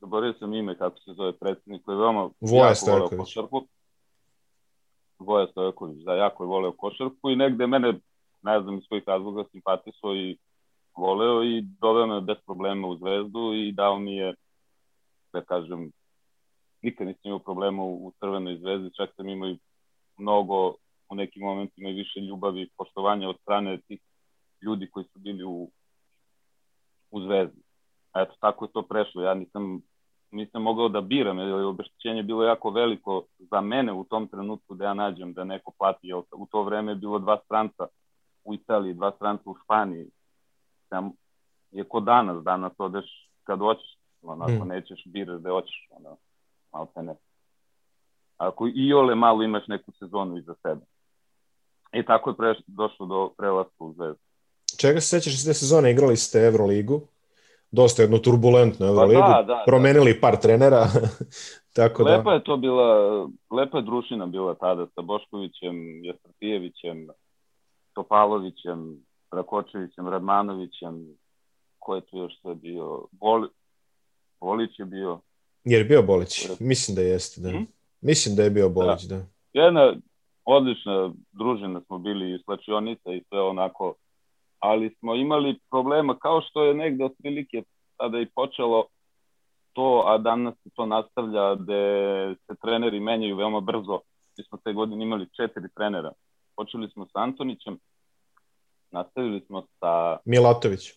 [0.00, 3.18] Zaboravio sam ime kako se zove predsednik, koji je veoma Voja Stojaković.
[3.18, 3.62] košarku.
[5.18, 7.94] Voja Stojaković, da, jako je voleo košarku i negde mene,
[8.42, 10.38] ne znam iz kojih razloga, simpatiso i
[10.96, 14.34] voleo i doveo me bez problema u zvezdu i dao mi je,
[15.32, 15.90] da kažem,
[16.82, 19.58] nikad nisam imao problema u, Crvenoj zvezdi, čak sam imao i
[20.18, 20.74] mnogo
[21.08, 24.00] u nekim momentima i više ljubavi i poštovanja od strane tih
[24.62, 25.70] ljudi koji su bili u,
[27.10, 27.62] u zvezdi.
[28.14, 29.22] Eto, tako je to prešlo.
[29.22, 29.80] Ja nisam,
[30.30, 34.74] nisam mogao da biram, jer je obeštećenje bilo jako veliko za mene u tom trenutku
[34.74, 36.12] da ja nađem da neko plati.
[36.32, 37.86] U to vreme je bilo dva stranca
[38.44, 40.06] u Italiji, dva stranca u Španiji.
[40.88, 41.12] Sam,
[41.70, 43.04] je ko danas, danas odeš
[43.44, 44.68] kad hoćeš, onako, Mm.
[44.68, 46.16] nećeš biraš da hoćeš, ono,
[46.72, 47.14] malo te ne
[48.36, 50.80] ako i ole malo imaš neku sezonu iza sebe.
[51.92, 54.18] I tako je preš, došlo do prelaska u Zvezdu.
[54.80, 55.90] Čega se sećaš iz te sezone?
[55.90, 57.00] Igrali ste Euroligu.
[57.70, 59.20] Dosta jednu turbulentnu Euroligu.
[59.20, 59.62] da, da, da.
[59.66, 60.86] Promenili par trenera.
[61.76, 62.10] Tako da.
[62.16, 62.88] Lepa je to bila,
[63.50, 67.08] lepa je drušina bila tada sa Boškovićem, Jasrpijevićem,
[67.94, 71.18] Topalovićem, Rakočevićem, Radmanovićem,
[71.78, 73.48] ko je tu još sve bio, Boli,
[74.40, 75.20] Bolić je bio.
[75.64, 76.48] Jer je bio Bolić?
[76.60, 77.48] Mislim da jeste, da.
[77.48, 77.62] Mhm.
[78.00, 79.26] Mislim da je bio Bolić, da.
[79.52, 79.94] Jedna
[80.44, 83.94] odlična družina smo bili i slačionica i sve onako,
[84.58, 87.62] ali smo imali problema kao što je negde otprilike
[87.96, 88.86] tada i počelo
[89.72, 91.82] to, a danas se to nastavlja gde
[92.46, 94.00] se treneri menjaju veoma brzo.
[94.38, 96.12] Mi smo te godine imali četiri trenera.
[96.60, 97.78] Počeli smo sa Antonićem,
[98.90, 100.92] nastavili smo sa Milatović,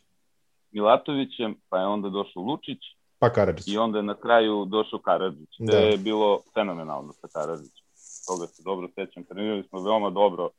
[0.71, 2.77] Milatovićem, pa je onda došao Lučić
[3.19, 3.67] pa Karadžić.
[3.67, 5.49] i onda je na kraju došao Karadžić.
[5.59, 5.71] Da.
[5.71, 5.77] Da.
[5.77, 7.85] je bilo fenomenalno sa Karadžićem.
[8.27, 9.23] Toga se dobro sećam.
[9.23, 10.49] Trenirali smo veoma dobro,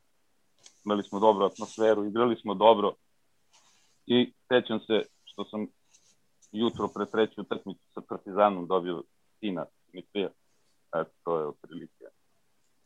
[0.85, 2.93] imali smo dobru atmosferu, igrali smo dobro
[4.05, 5.67] i sećam se što sam
[6.51, 9.03] jutro pre treću utakmicu sa Partizanom dobio
[9.39, 10.29] sina Dimitrija.
[10.95, 11.94] Eto, to je otprilike.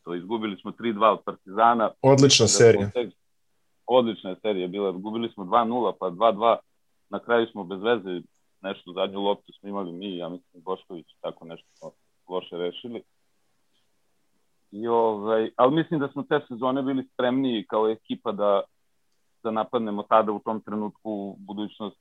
[0.03, 1.91] To izgubili smo 3-2 od Partizana.
[2.01, 2.89] Odlična Da serija.
[2.89, 3.11] tek-
[3.85, 4.91] Odlična je serija bila.
[4.91, 6.57] Gubili smo 2-0, pa 2-2.
[7.09, 8.21] Na kraju smo bez veze
[8.61, 11.91] nešto zadnju loptu smo imali mi, ja mislim Bošković, tako nešto smo
[12.27, 13.03] loše rešili.
[14.71, 18.61] I ovaj, ali mislim da smo te sezone bili spremniji kao ekipa da
[19.43, 21.97] da napadnemo tada u tom trenutku budućnost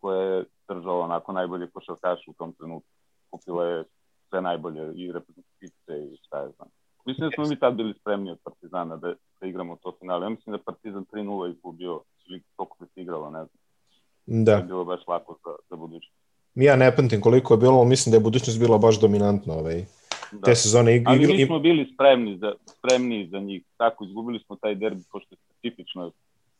[0.00, 2.88] koja je držala onako najbolje košarkaše u tom trenutku.
[3.30, 3.84] Kupila je
[4.28, 6.68] sve najbolje i reprezentativce i šta je znam.
[7.08, 10.26] Mislim da smo mi tad bili spremni od Partizana da, da igramo to finale.
[10.26, 14.44] Ja mislim da Partizan 3-0 izgubio ili koliko se igralo, ne znam.
[14.44, 14.52] Da.
[14.52, 16.16] Je bilo baš lako za, za budućnost.
[16.54, 19.84] Ja ne pamtim koliko je bilo, ali mislim da je budućnost bila baš dominantna ovaj,
[20.32, 20.44] da.
[20.44, 20.96] te sezone.
[20.96, 23.62] Ig ali mi smo bili spremni za, spremni za njih.
[23.76, 26.10] Tako, izgubili smo taj derbi, pošto je specifično,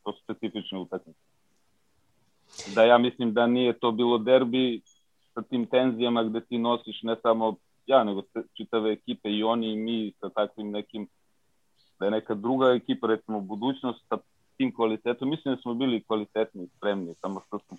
[0.04, 1.20] to su specifične utakmice.
[2.74, 4.80] Da ja mislim da nije to bilo derbi
[5.34, 7.56] sa tim tenzijama gde ti nosiš ne samo
[7.88, 8.22] ja, nego
[8.56, 11.08] čitave ekipe i oni i mi sa takvim nekim
[11.98, 14.18] da je neka druga ekipa, recimo budućnost sa
[14.56, 17.76] tim kvalitetom, mislim da smo bili kvalitetni i spremni, samo što smo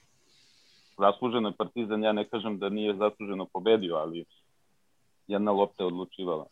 [0.97, 4.25] zasluženo Partizan, ja ne kažem da nije zasluženo pobedio, ali
[5.27, 6.45] jedna lopta je odlučivala.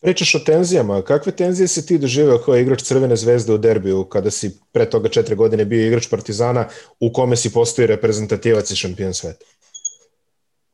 [0.00, 1.02] Pričaš o tenzijama.
[1.02, 5.08] Kakve tenzije si ti doživeo kao igrač Crvene zvezde u derbiju kada si pre toga
[5.08, 6.64] četiri godine bio igrač Partizana
[7.00, 9.44] u kome si postoji reprezentativac i šampion sveta?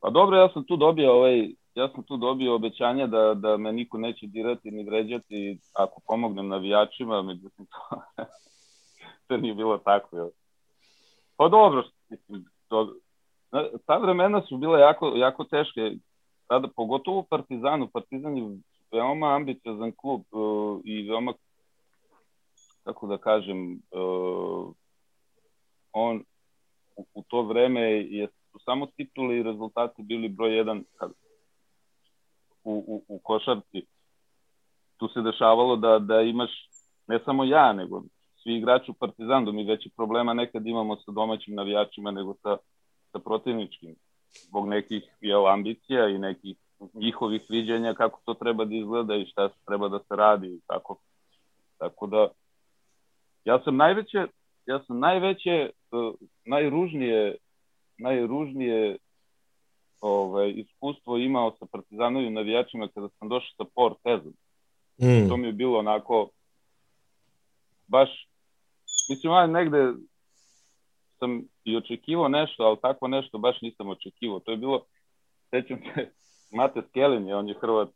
[0.01, 3.73] Pa dobro, ja sam tu dobio ovaj ja sam tu dobio obećanje da, da me
[3.73, 8.03] niko neće dirati ni vređati ako pomognem navijačima, međutim to,
[9.29, 10.17] to nije bilo tako.
[10.17, 10.29] Jel?
[11.37, 12.95] Pa dobro, mislim, to,
[13.87, 15.93] ta vremena su bile jako, jako teške,
[16.47, 18.59] tada pogotovo u Partizanu, Partizan je
[18.93, 21.33] veoma ambiciozan klub uh, i veoma,
[22.85, 24.75] kako da kažem, uh,
[25.93, 26.25] on
[26.97, 28.29] u, u to vreme je
[28.65, 30.85] samo tituli i rezultati bili broj jedan
[32.67, 33.87] u, u, u košarci.
[34.97, 36.51] Tu se dešavalo da, da imaš
[37.07, 38.03] ne samo ja, nego
[38.43, 42.57] svi igrači u Partizanu, mi veći problema nekad imamo sa domaćim navijačima nego sa,
[43.13, 43.95] sa protivničkim.
[44.49, 46.57] Zbog nekih jel, ambicija i nekih
[46.95, 50.97] njihovih viđenja kako to treba da izgleda i šta treba da se radi i tako.
[51.79, 52.29] Tako da
[53.45, 54.27] ja sam najveće
[54.67, 57.37] ja sam najveće uh, najružnije
[57.99, 58.97] najružnije
[60.01, 64.33] ovaj, iskustvo imao sa partizanovim navijačima kada sam došao sa Portezom.
[65.03, 65.29] Mm.
[65.29, 66.29] To mi je bilo onako
[67.87, 68.27] baš
[69.09, 69.93] mislim, aj negde
[71.19, 74.41] sam i očekivao nešto, ali tako nešto baš nisam očekivao.
[74.41, 74.85] To je bilo,
[75.51, 76.11] sećam se,
[76.57, 77.89] Mate Skelin je, on je Hrvat,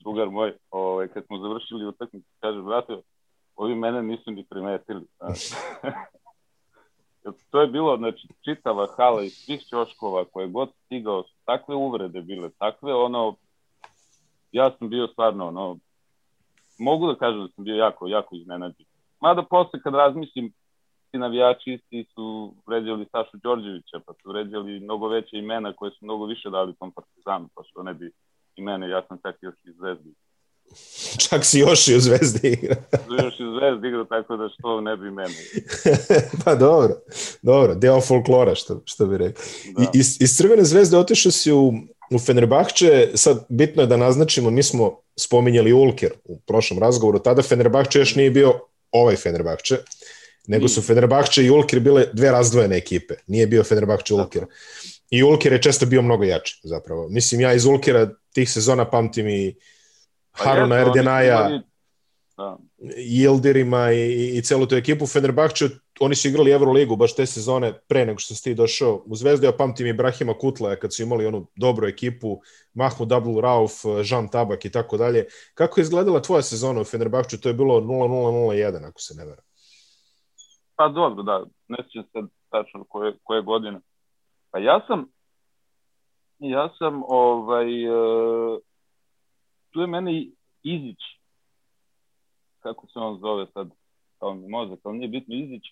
[0.00, 2.96] drugar moj, ovaj, kad smo završili utakmicu, kaže, brate,
[3.56, 5.06] ovi mene nisu ni primetili.
[7.50, 12.50] to je bilo, znači, čitava hala iz svih ćoškova koje god stigao, takve uvrede bile,
[12.58, 13.34] takve, ono,
[14.52, 15.78] ja sam bio stvarno, ono,
[16.78, 18.86] mogu da kažem da sam bio jako, jako iznenađen.
[19.20, 20.52] Mada posle kad razmislim,
[21.10, 25.98] ti navijači isti su vređali Sašu Đorđevića, pa su vređali mnogo veće imena koje su
[26.00, 28.12] mnogo više dali tom Partizanu, pa što ne bi
[28.56, 30.14] i mene, ja sam čak još iz Zvezdi
[31.28, 32.76] Čak si još i u Zvezdi igra.
[33.22, 35.34] još i u Zvezdi igra, tako da što ne bi meni.
[36.44, 36.94] pa dobro,
[37.42, 39.44] dobro, deo folklora, što, što bi rekao.
[39.76, 39.82] Da.
[39.82, 41.72] I, iz, iz Crvene zvezde otišao si u,
[42.10, 47.42] u Fenerbahče, sad bitno je da naznačimo, mi smo spominjali Ulker u prošlom razgovoru, tada
[47.42, 49.76] Fenerbahče još nije bio ovaj Fenerbahče,
[50.46, 54.44] nego su Fenerbahče i Ulker bile dve razdvojene ekipe, nije bio Fenerbahče Ulker.
[55.10, 57.08] I Ulker je često bio mnogo jači, zapravo.
[57.08, 59.56] Mislim, ja iz Ulkera tih sezona pamtim i Pa
[60.32, 61.62] Haruna Erdenaja,
[62.36, 62.58] da.
[62.96, 65.06] Yildirima i, i celu tu ekipu.
[65.06, 65.68] Fenerbahče,
[66.00, 69.46] oni su igrali Euroligu baš te sezone pre nego što si ti došao u Zvezdu.
[69.46, 72.40] Ja pamtim i Brahima Kutlaja kad su imali onu dobru ekipu,
[72.74, 73.72] Mahmud Abdul Rauf,
[74.10, 75.26] Jean Tabak i tako dalje.
[75.54, 77.40] Kako je izgledala tvoja sezona u Fenerbahču?
[77.40, 79.42] To je bilo 0-0-0-1, ako se ne vera.
[80.76, 81.44] Pa dobro, da.
[81.68, 83.80] Ne sjećam se tačno koje, koje godine.
[84.50, 85.06] Pa ja sam
[86.38, 88.58] ja sam ovaj uh,
[89.72, 90.26] tu je mene
[90.62, 90.98] Izić,
[92.60, 93.70] kako se on zove sad,
[94.18, 95.62] kao mi mozak, ali nije bitno Izić,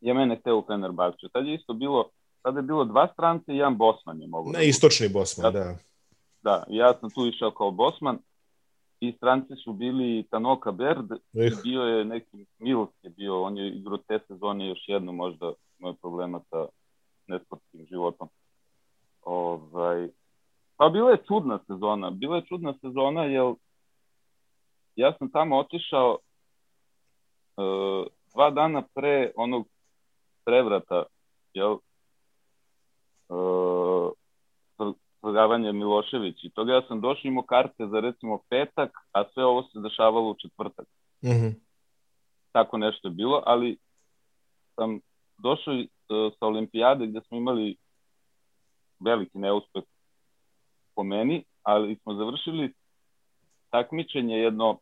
[0.00, 1.28] je mene hteo u Fenerbahču.
[1.28, 2.10] Tad je isto bilo,
[2.42, 4.50] tada je bilo dva strance i jedan Bosman je mogu.
[4.50, 5.74] Ne, da istočni Bosman, ja, da.
[6.42, 8.18] Da, ja sam tu išao kao Bosman
[9.00, 13.68] i stranci su bili Tanoka Berd i bio je neki Milk je bio, on je
[13.68, 16.66] igrao te sezone još jednu možda imao problema sa
[17.26, 18.28] nesportskim životom.
[19.22, 20.08] Ovaj,
[20.76, 22.10] Pa bila je čudna sezona.
[22.10, 23.54] Bila je čudna sezona jer
[24.96, 26.18] ja sam tamo otišao
[27.56, 29.68] uh, dva dana pre onog
[30.44, 31.04] prevrata,
[31.54, 31.78] jel,
[33.28, 34.12] uh,
[35.22, 39.62] Milošević Milošević i toga ja sam došao imao karte za recimo petak, a sve ovo
[39.62, 40.86] se dešavalo u četvrtak.
[41.22, 41.54] Mm -hmm.
[42.52, 43.78] Tako nešto je bilo, ali
[44.74, 45.00] sam
[45.38, 47.76] došao uh, sa olimpijade gde smo imali
[49.00, 49.82] veliki neuspeh
[50.96, 52.72] po meni, ali smo završili
[53.70, 54.78] takmičenje jedno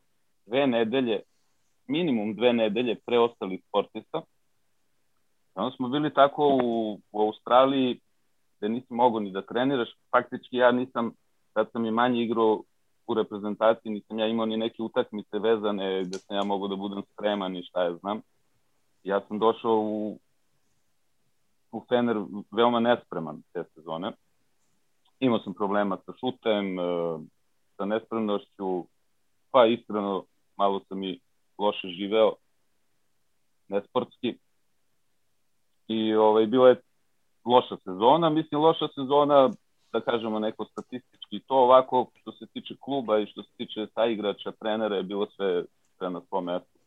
[0.47, 1.21] dve nedelje
[1.87, 4.23] minimum dve nedelje pre ostalih sportista.
[5.55, 8.01] Onda smo bili tako u, u Australiji
[8.61, 9.89] da nisi mogao ni da treniraš.
[10.11, 11.12] Faktički ja nisam,
[11.53, 12.62] kad sam i manje igrao
[13.07, 17.03] u reprezentaciji, nisam ja imao ni neke utakmice vezane gde sam ja mogao da budem
[17.12, 18.21] spreman i šta ja znam.
[19.03, 20.19] Ja sam došao u,
[21.73, 22.17] u Fener
[22.51, 24.12] veoma nespreman te sezone.
[25.25, 26.83] Imao sam problema sa šutem, e,
[27.77, 28.87] sa nespremnošću,
[29.51, 30.25] pa iskreno
[30.57, 31.20] malo sam i
[31.59, 32.33] loše živeo,
[33.68, 34.39] nesportski.
[35.89, 36.81] I ovaj, bilo je
[37.45, 39.51] loša sezona, mislim loša sezona,
[39.93, 44.07] da kažemo neko statistički, to ovako što se tiče kluba i što se tiče sa
[44.07, 45.64] igrača, trenera je bilo sve,
[45.99, 46.79] sve na svom mestu.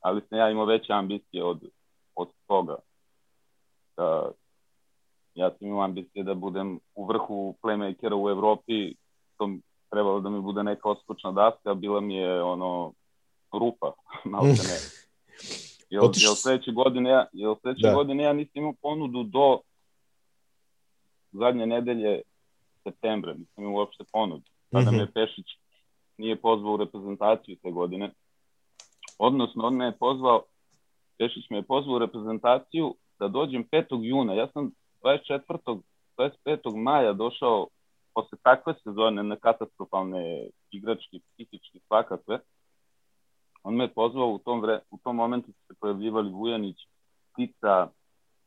[0.00, 1.60] Ali sam ja imao veće ambicije od,
[2.14, 2.76] od toga.
[3.96, 4.30] Da,
[5.38, 8.94] ja sam imao ambicije da budem u vrhu playmakera u Evropi,
[9.36, 9.50] to
[9.90, 12.92] trebalo da mi bude neka odskočna daska, bila mi je ono
[13.52, 13.92] rupa,
[14.24, 14.78] malo se ne.
[15.90, 16.22] Jel, Otiš...
[16.22, 17.94] jel sledeće godine ja, jel sledeće da.
[17.94, 19.60] godine ja nisam imao ponudu do
[21.32, 22.22] zadnje nedelje
[22.82, 24.44] septembra, nisam imao uopšte ponudu.
[24.70, 24.98] Tada mm -hmm.
[24.98, 25.46] me Pešić
[26.16, 28.10] nije pozvao u reprezentaciju te godine.
[29.18, 30.42] Odnosno, on me je pozvao,
[31.18, 34.02] Pešić me je pozvao u reprezentaciju da dođem 5.
[34.02, 34.34] juna.
[34.34, 34.70] Ja sam
[35.02, 35.80] 24.
[36.18, 36.76] 25.
[36.76, 37.66] maja došao
[38.14, 42.38] posle takve sezone na katastrofalne igrački, psihički, svakakve.
[43.62, 46.76] On me je pozvao u tom, vre, u tom momentu su se pojavljivali Vujanić,
[47.36, 47.88] Tica,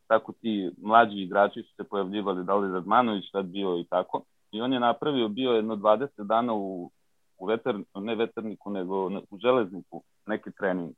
[0.08, 4.24] tako ti mlađi igrači su se pojavljivali, da li Radmanović tad bio i tako.
[4.52, 6.92] I on je napravio, bio jedno 20 dana u,
[7.38, 10.92] u veter, ne veterniku, nego u železniku, neki trening.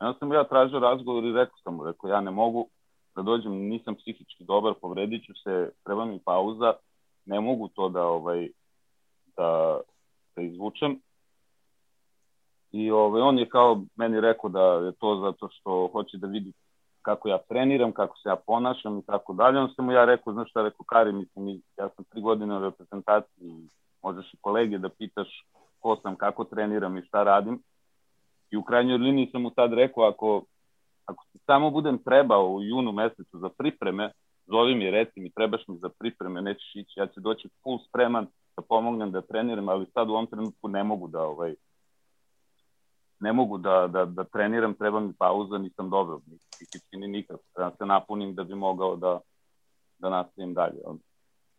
[0.00, 2.68] Onda sam ja tražio razgovor i rekao sam mu, rekao, ja ne mogu
[3.18, 6.72] da dođem, nisam psihički dobar, povredit ću se, treba mi pauza,
[7.26, 8.48] ne mogu to da, ovaj,
[9.36, 9.80] da,
[10.36, 11.00] da izvučem.
[12.72, 16.52] I ovaj, on je kao meni rekao da je to zato što hoće da vidi
[17.02, 19.58] kako ja treniram, kako se ja ponašam i tako dalje.
[19.58, 22.60] On sam mu ja rekao, znaš šta, rekao, Kari, mislim, ja sam tri godine u
[22.60, 23.68] reprezentaciji,
[24.02, 25.46] možeš i kolege da pitaš
[25.80, 27.62] ko sam, kako treniram i šta radim.
[28.50, 30.42] I u krajnjoj liniji sam mu tad rekao, ako,
[31.08, 34.12] ako ti samo budem trebao u junu mesecu za pripreme,
[34.46, 38.26] zovi mi, reci mi, trebaš mi za pripreme, nećeš ići, ja ću doći full spreman
[38.56, 41.54] da pomognem da treniram, ali sad u ovom trenutku ne mogu da ovaj,
[43.20, 47.42] ne mogu da, da, da treniram, treba mi pauza, nisam dobro, ni psihički ni treba
[47.56, 49.20] da se napunim da bi mogao da,
[49.98, 50.78] da nastavim dalje.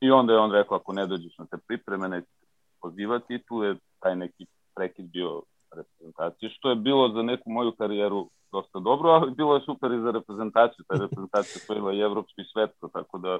[0.01, 2.45] I onda je on rekao, ako ne dođeš na te pripreme, neće se
[2.81, 4.45] pozivati tu je taj neki
[4.75, 5.41] prekid bio
[5.71, 10.01] reprezentacije, što je bilo za neku moju karijeru dosta dobro, ali bilo je super i
[10.01, 13.39] za reprezentaciju, ta reprezentacija spojila i evropsko i svetsko, tako da...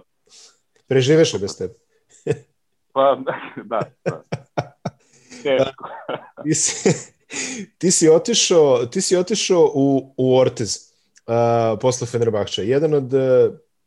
[0.88, 1.74] Preživeš bez tebe.
[2.94, 3.82] pa, da, da.
[5.44, 5.90] Teško.
[6.44, 6.90] Ti si,
[7.78, 12.62] ti si otišao, ti si otišao u, u Ortez uh, posle Fenerbahča.
[12.62, 13.14] Jedan od,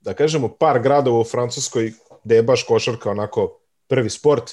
[0.00, 1.92] da kažemo, par gradova u Francuskoj
[2.24, 3.58] gde je baš košarka onako
[3.88, 4.50] prvi sport.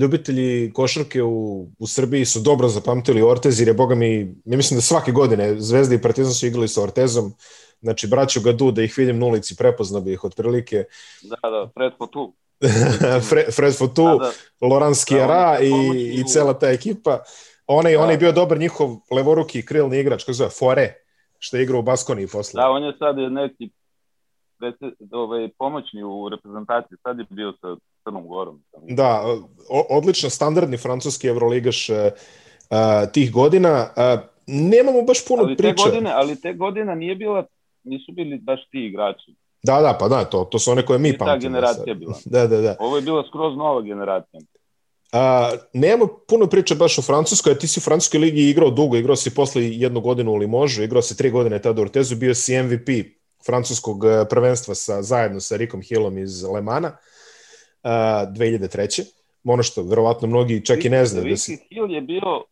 [0.00, 4.78] Ljubitelji košarke u, u Srbiji su dobro zapamtili Ortez, jer je, boga mi, ja mislim
[4.78, 7.32] da svake godine Zvezda i Partizan su igrali sa Ortezom,
[7.80, 10.84] znači braću Gadu, da ih vidim na ulici, prepoznao bi ih otprilike.
[11.22, 12.32] Da, da, Fred Fotu.
[13.28, 14.66] Fred, Fred Fotu, da, da.
[14.66, 17.22] Laurent Skiara da, i, i cela ta ekipa.
[17.66, 18.00] Onaj, da.
[18.00, 20.94] on je bio dobar njihov levoruki krilni igrač, kako zove, Fore,
[21.38, 22.62] što je igrao u Baskoniji posle.
[22.62, 23.70] Da, on je sad neki
[25.12, 27.76] ovaj, pomoćni u reprezentaciji, sad je bio sa
[28.06, 28.62] Crnom Gorom.
[28.88, 29.22] Da,
[29.68, 31.96] o, odlično, standardni francuski evroligaš uh,
[33.12, 33.88] tih godina.
[33.96, 35.56] Uh, nemamo baš puno ali.
[35.56, 37.44] Te godine, ali te godina nije bila,
[37.84, 39.34] nisu bili baš ti igrači.
[39.62, 41.34] Da, da, pa da, to, to su one koje mi pamtimo.
[41.34, 41.96] Ta generacija sad.
[41.96, 42.14] bila.
[42.24, 42.76] Da, da, da.
[42.78, 44.40] Ovo je bila skroz nova generacija.
[45.12, 48.96] A, nemamo puno priče baš o Francuskoj, a ti si u Francuskoj ligi igrao dugo,
[48.96, 52.34] igrao si posle jednu godinu u Limožu, igrao si tri godine tada u Ortezu, bio
[52.34, 52.88] si MVP
[53.46, 57.15] francuskog e, prvenstva sa, zajedno sa Rikom Hillom iz Lemana uh,
[57.86, 59.02] 2003.
[59.44, 61.30] Ono što verovatno mnogi čak i ne znaju.
[61.30, 61.58] Da si...
[61.70, 62.44] Hill je bio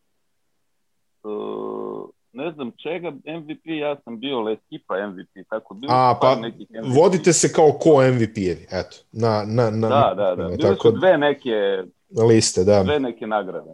[1.22, 6.66] uh, ne znam čega MVP, ja sam bio Leskipa MVP, tako bilo A, pa, nekih
[6.70, 6.96] MVP.
[6.96, 8.96] vodite se kao ko MVP-evi, eto.
[9.12, 10.48] Na, na, na, da, da, da.
[10.48, 11.82] Bile tako, su dve neke
[12.28, 12.82] liste, da.
[12.82, 13.70] Dve neke nagrade.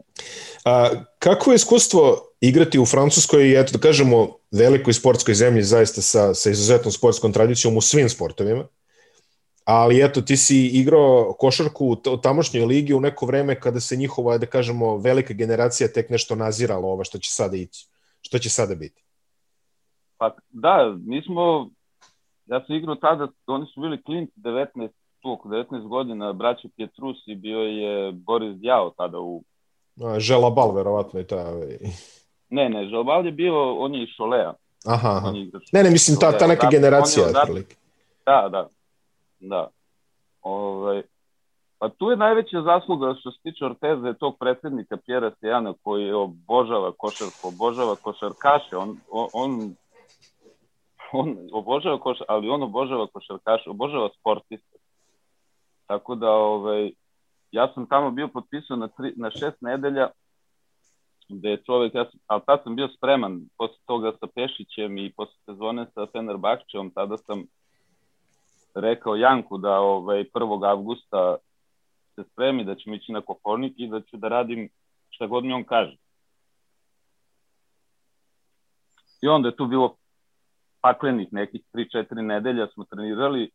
[0.65, 0.89] A,
[1.19, 6.51] kako je iskustvo igrati u Francuskoj, eto da kažemo, velikoj sportskoj zemlji, zaista sa, sa
[6.51, 8.65] izuzetnom sportskom tradicijom u svim sportovima,
[9.71, 14.39] ali eto, ti si igrao košarku u tamošnjoj ligi u neko vreme kada se njihova,
[14.39, 17.87] da kažemo, velika generacija tek nešto nazirala ovo što će sada ići,
[18.23, 19.03] što će sada biti.
[20.19, 21.71] Pa da, mi smo,
[22.47, 24.89] ja sam igrao tada, oni su bili klinci 19
[25.23, 29.43] tu oko 19 godina, braća Pietrusi, bio je Boris Djao tada u...
[30.19, 31.53] Žela Bal, verovatno je ta...
[32.51, 34.53] Ne, ne, Žalbal je bio, on je iz Šolea.
[34.87, 35.33] Aha, aha.
[35.73, 37.27] Ne, ne, mislim, ta, ta neka generacija.
[38.27, 38.69] Da, da,
[39.41, 39.69] da.
[40.43, 41.03] Ovaj,
[41.79, 46.93] pa tu je najveća zasluga što se tiče Orteze tog predsednika Pjera Sejana koji obožava
[46.99, 49.75] košarku, obožava košarkaše, on, on, on
[51.13, 54.77] on obožava košar, ali on obožava košarkaše, obožava sportiste.
[55.87, 56.93] Tako da, ovaj,
[57.53, 60.09] ja sam tamo bio potpisao na, tri, na šest nedelja,
[61.29, 65.13] gde je čovek, ja sam, ali tad sam bio spreman, posle toga sa Pešićem i
[65.17, 67.45] posle sezone sa Fenerbahčevom, tada sam
[68.75, 70.71] rekao Janku da ovaj, 1.
[70.71, 71.37] avgusta
[72.15, 74.69] se spremi, da ćemo ići na Kopornik i da ću da radim
[75.11, 75.97] šta god mi on kaže.
[79.23, 79.97] I onda je tu bilo
[80.81, 83.51] paklenih nekih 3-4 nedelja smo trenirali,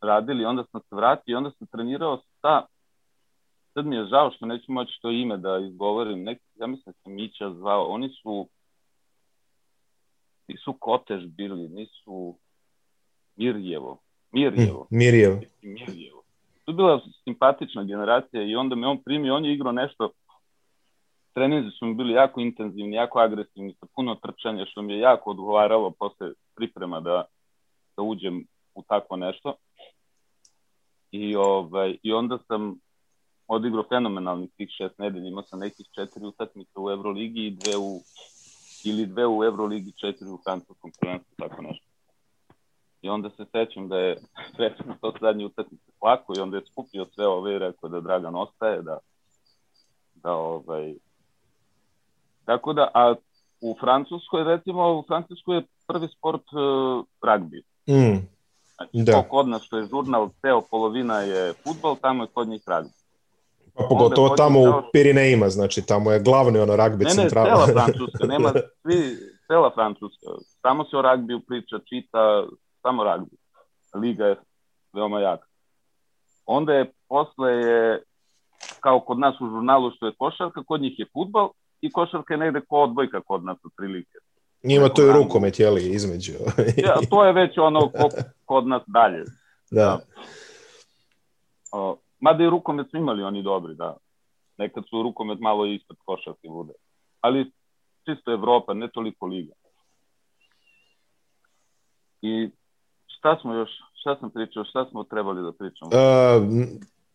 [0.00, 2.66] radili, onda sam se vratio i onda sam trenirao sa
[3.76, 6.98] sad mi je žao što neću moći to ime da izgovorim, neki, ja mislim da
[7.02, 8.48] sam Mića zvao, oni su
[10.48, 12.38] nisu Kotež bili, nisu
[13.36, 13.98] Mirjevo,
[14.36, 14.86] Mirjevo.
[14.90, 15.40] Mm, Mirjevo.
[15.62, 16.22] Mirjevo.
[16.64, 20.10] To je bila simpatična generacija i onda me on primio, on je igrao nešto,
[21.34, 25.30] treninzi su mi bili jako intenzivni, jako agresivni, sa puno trčanja, što mi je jako
[25.30, 27.24] odgovaralo posle priprema da,
[27.96, 29.54] da uđem u takvo nešto.
[31.10, 32.78] I, ovaj, I onda sam
[33.46, 38.00] odigrao fenomenalnih tih šest nedelja, imao sam nekih četiri utakmice u Euroligi i dve u
[38.84, 41.85] ili dve u Euroligi, četiri u francuskom prvenstvu, tako nešto.
[43.06, 44.16] I onda se sećam da je
[44.58, 48.36] recimo to zadnje utakmice plako i onda je skupio sve ove i rekao da Dragan
[48.36, 48.98] ostaje, da,
[50.14, 50.94] da ovaj...
[52.44, 53.14] Tako da, a
[53.60, 57.62] u Francuskoj, recimo, u Francuskoj je prvi sport uh, ragbi.
[57.88, 58.16] Mm.
[58.76, 59.28] Znači, da.
[59.28, 62.90] kod nas što je žurnal, ceo polovina je futbol, tamo je kod njih ragbi.
[63.74, 67.66] Pa pogotovo tamo u Pirinejima, znači tamo je glavni ono ragbi ne, centrala.
[67.66, 68.52] Ne, ne, cela Francuska, nema
[68.82, 70.26] svi, cela Francuska.
[70.62, 72.46] Samo se o ragbiju priča, čita,
[72.86, 73.36] samo ragbi.
[73.94, 74.36] Liga je
[74.92, 75.46] veoma jaka.
[76.46, 78.02] Onda je, posle je,
[78.80, 82.38] kao kod nas u žurnalu što je košarka, kod njih je futbal i košarka je
[82.38, 84.18] negde ko odbojka kod nas otprilike.
[84.62, 86.32] Njima to je rukomet, jeli, između.
[86.86, 88.08] ja, to je već ono ko,
[88.44, 89.24] kod nas dalje.
[89.70, 89.82] Da.
[89.82, 90.00] da.
[91.72, 93.96] O, mada i rukomet su imali oni dobri, da.
[94.58, 96.72] Nekad su rukomet malo ispred košarke bude.
[97.20, 97.52] Ali
[98.04, 99.52] čisto Evropa, ne toliko liga.
[102.22, 102.50] I
[103.26, 105.90] šta smo još, šta sam pričao, šta smo trebali da pričamo?
[105.90, 106.68] Uh,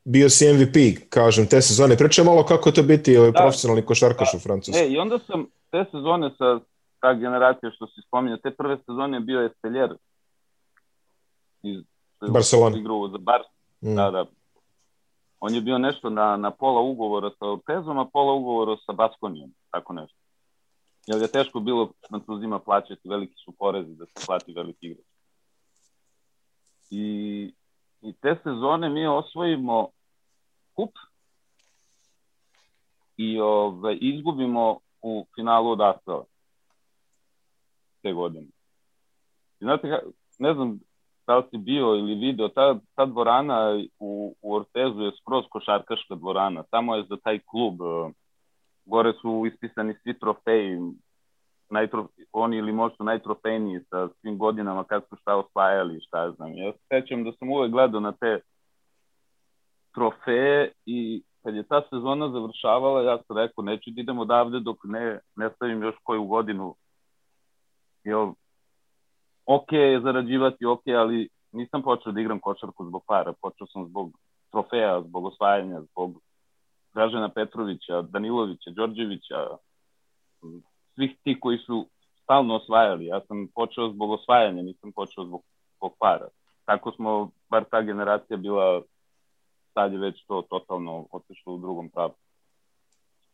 [0.03, 1.97] bio si MVP, kažem, te sezone.
[1.97, 4.84] Pričaj malo kako je to biti ovaj, da, profesionalni košarkaš da, u Francusku.
[4.84, 6.59] E, i onda sam te sezone sa
[6.99, 9.95] ta generacija što se spominja, te prve sezone je bio Esteljer
[11.64, 11.84] iz
[12.32, 12.78] Barcelona.
[12.78, 13.41] Igrao za Bar.
[13.82, 13.95] Mm.
[13.95, 14.26] Da, da.
[15.39, 19.53] On je bio nešto na, na pola ugovora sa Ortezom, a pola ugovora sa Baskonijom,
[19.70, 20.18] tako nešto.
[21.07, 25.11] Jer je teško bilo Francuzima plaćati, veliki su porezi da se plati veliki igrač.
[26.92, 27.54] I,
[28.02, 29.89] I te sezone mi osvojimo
[30.76, 30.89] kup
[33.18, 36.24] i ove, izgubimo u finalu od Astava
[38.02, 38.48] te godine.
[39.60, 40.00] I znate,
[40.39, 40.80] ne znam
[41.28, 46.16] da li si bio ili video, ta, ta dvorana u, u Ortezu je skroz košarkaška
[46.16, 46.64] dvorana.
[46.64, 48.14] Tamo je za taj klub, e,
[48.86, 50.78] gore su ispisani svi trofeji,
[51.72, 56.53] najtro, oni ili možda najtrofejniji sa svim godinama kad su šta osvajali, šta znam.
[56.53, 58.39] Ja se sećam da sam uvek gledao na te
[59.93, 64.78] trofeje i kad je ta sezona završavala, ja sam rekao, neću da idem odavde dok
[64.84, 66.76] ne, ne stavim još koju godinu
[68.03, 68.34] jel,
[69.45, 74.11] ok je zarađivati, ok, ali nisam počeo da igram košarku zbog para, počeo sam zbog
[74.51, 76.22] trofeja, zbog osvajanja, zbog
[76.93, 79.47] Dražena Petrovića, Danilovića, Đorđevića,
[80.96, 81.86] svih ti koji su
[82.24, 83.06] stalno osvajali.
[83.06, 85.42] Ja sam počeo zbog osvajanja, nisam počeo zbog,
[85.78, 86.28] zbog para.
[86.66, 88.82] Tako smo, bar ta generacija bila,
[89.74, 92.14] sad je već to totalno otešlo u drugom pravu.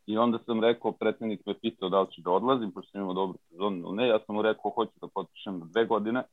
[0.06, 3.14] I onda sam rekao, predsednik me pitao da li ću da odlazim, pošto sam imao
[3.14, 4.08] dobru sezonu ne.
[4.08, 6.24] Ja sam mu rekao, hoću da potpišem dve godine,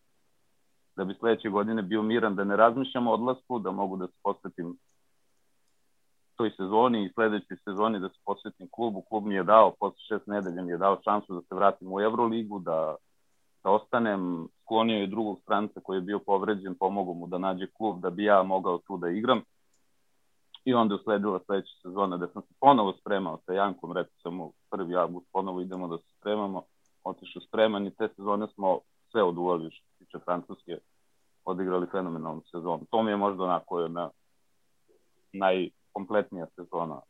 [0.96, 4.14] da bi sledeće godine bio miran, da ne razmišljam o odlasku, da mogu da se
[4.22, 4.76] posvetim
[6.36, 9.02] toj sezoni i sledećoj sezoni da se posvetim klubu.
[9.02, 12.00] Klub mi je dao, posle šest nedelja mi je dao šansu da se vratim u
[12.00, 12.96] Euroligu, da,
[13.64, 18.00] da ostanem, sklonio je drugog stranca koji je bio povređen, pomogao mu da nađe klub,
[18.00, 19.42] da bi ja mogao tu da igram
[20.64, 24.52] I onda usledila sledeća sezona da sam se ponovo spremao sa Jankom, rekao sam mu
[24.70, 26.62] prvi avgust ponovo idemo da se spremamo,
[27.04, 28.80] otišao spreman i te sezone smo
[29.10, 30.78] sve oduvali što se tiče Francuske,
[31.44, 32.86] odigrali fenomenalnu sezonu.
[32.90, 34.10] To mi je možda onako jedna
[35.94, 37.00] najkompletnija sezona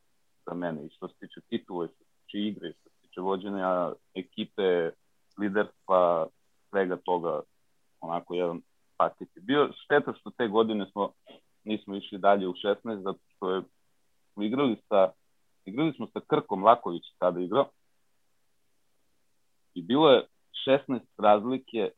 [0.47, 3.21] za mene i što se tiče titula, i što se tiče igre, što se tiče
[3.21, 4.91] vođenja ekipe,
[5.39, 6.27] liderstva,
[6.71, 7.41] svega toga,
[8.01, 8.61] onako jedan
[8.97, 9.71] paket bio.
[9.85, 11.13] Šteta što te godine smo
[11.65, 13.63] nismo išli dalje u 16, zato što je
[14.37, 15.13] igrali sa
[15.65, 17.69] igrali smo sa Krkom Laković tada igrao
[19.75, 20.27] i bilo je
[20.69, 21.91] 16 razlike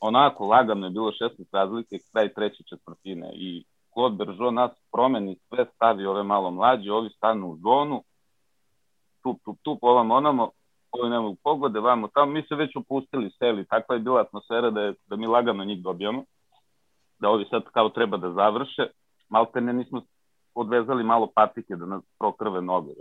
[0.00, 3.64] onako lagano je bilo 16 razlike kraj treće četvrtine i
[3.98, 8.02] Claude Beržo nas promeni sve, stavi ove malo mlađe, ovi stanu u zonu,
[9.22, 10.50] tup, tup, tup, ovam onamo,
[10.92, 14.80] ovi nemaju pogode, vamo tamo, mi se već opustili, seli, takva je bila atmosfera da,
[14.80, 16.24] je, da mi lagano njih dobijamo,
[17.18, 18.86] da ovi sad kao treba da završe,
[19.28, 20.02] malte ne nismo
[20.54, 22.92] odvezali malo patike da nas prokrve noge.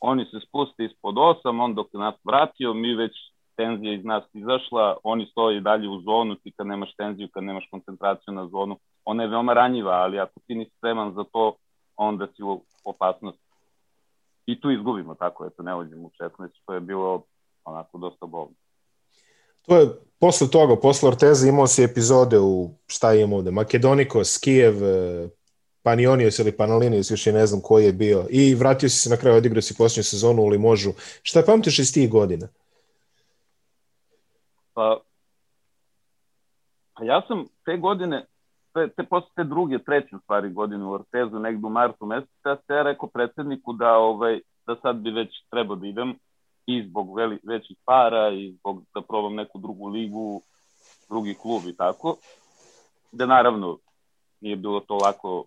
[0.00, 3.12] Oni se spuste ispod osam, on dok nas vratio, mi već
[3.60, 7.68] tenzija iz nas izašla, oni stoji dalje u zonu, ti kad nemaš tenziju, kad nemaš
[7.70, 11.56] koncentraciju na zonu, ona je veoma ranjiva, ali ako ti nisi spreman za to,
[11.96, 13.44] onda si u opasnosti.
[14.46, 17.22] I tu izgubimo, tako eto, ne uđemo u 16, što je bilo
[17.64, 18.54] onako dosta bolno.
[19.62, 19.88] To je
[20.20, 25.28] posle toga, posle Orteza imao si epizode u, šta imamo ovde, Makedonikos, Kijev, e,
[25.82, 28.26] Panionios ili Panalinios, još je ne znam koji je bio.
[28.30, 30.92] I vratio si se na kraju, odigrao si posljednju sezonu u Limožu.
[31.22, 32.48] Šta pamtiš iz tih godina?
[34.80, 35.00] Pa,
[36.94, 38.26] pa ja sam te godine,
[38.72, 42.56] te, te posle te druge, treće stvari godine u Ortezu, negde u martu mesecu, ja
[42.56, 46.14] se ja rekao predsedniku da, ovaj, da sad bi već trebao da idem
[46.66, 50.42] i zbog veli, većih para i zbog da probam neku drugu ligu,
[51.08, 52.16] drugi klub i tako.
[53.12, 53.78] Da naravno
[54.40, 55.44] nije bilo to lako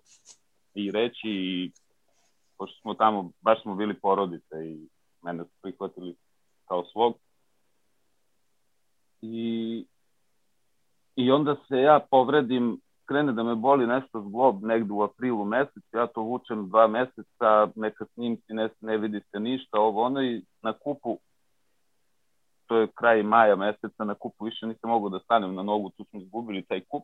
[0.73, 1.71] i reći i
[2.57, 4.87] pošto smo tamo, baš smo bili porodice i
[5.23, 6.15] mene su prihvatili
[6.67, 7.13] kao svog.
[9.25, 9.85] I,
[11.15, 15.97] I onda se ja povredim, krene da me boli nešto zglob negde u aprilu mesecu,
[15.97, 20.41] ja to vučem dva meseca, neka snimci, ne, ne vidi se ništa, ovo ono i
[20.61, 21.17] na kupu,
[22.65, 26.03] to je kraj maja meseca, na kupu više nisam mogu da stanem na nogu, tu
[26.03, 27.03] smo izgubili taj kup.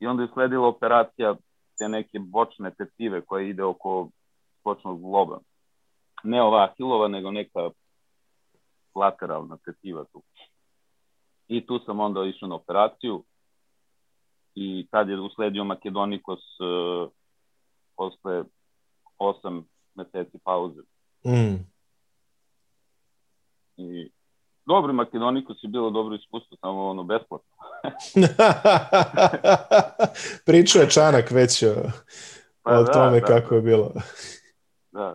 [0.00, 1.36] I onda je sledila operacija
[1.78, 4.08] te neke bočne tetive koja ide oko
[4.64, 5.38] bočnog zgloba.
[6.24, 7.70] Ne ova ahilova, nego neka
[8.94, 10.22] lateralna tetiva tu.
[11.48, 13.24] I tu sam onda išao na operaciju
[14.54, 17.10] i tad je usledio Makedonikos uh,
[17.96, 18.44] posle
[19.18, 19.62] 8
[19.94, 20.80] meseci pauze.
[21.26, 21.56] Mm.
[23.76, 24.10] I
[24.66, 27.56] dobro, Makedonikos je bilo dobro iskustvo, samo ono besplatno.
[30.46, 31.74] Pričao je Čanak već o,
[32.62, 33.92] pa, o da, tome da, kako je bilo.
[34.92, 35.14] Da.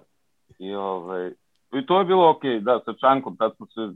[0.60, 1.32] I, ovaj,
[1.74, 3.94] I to je bilo okej, okay, da, sa Čankom, tad smo se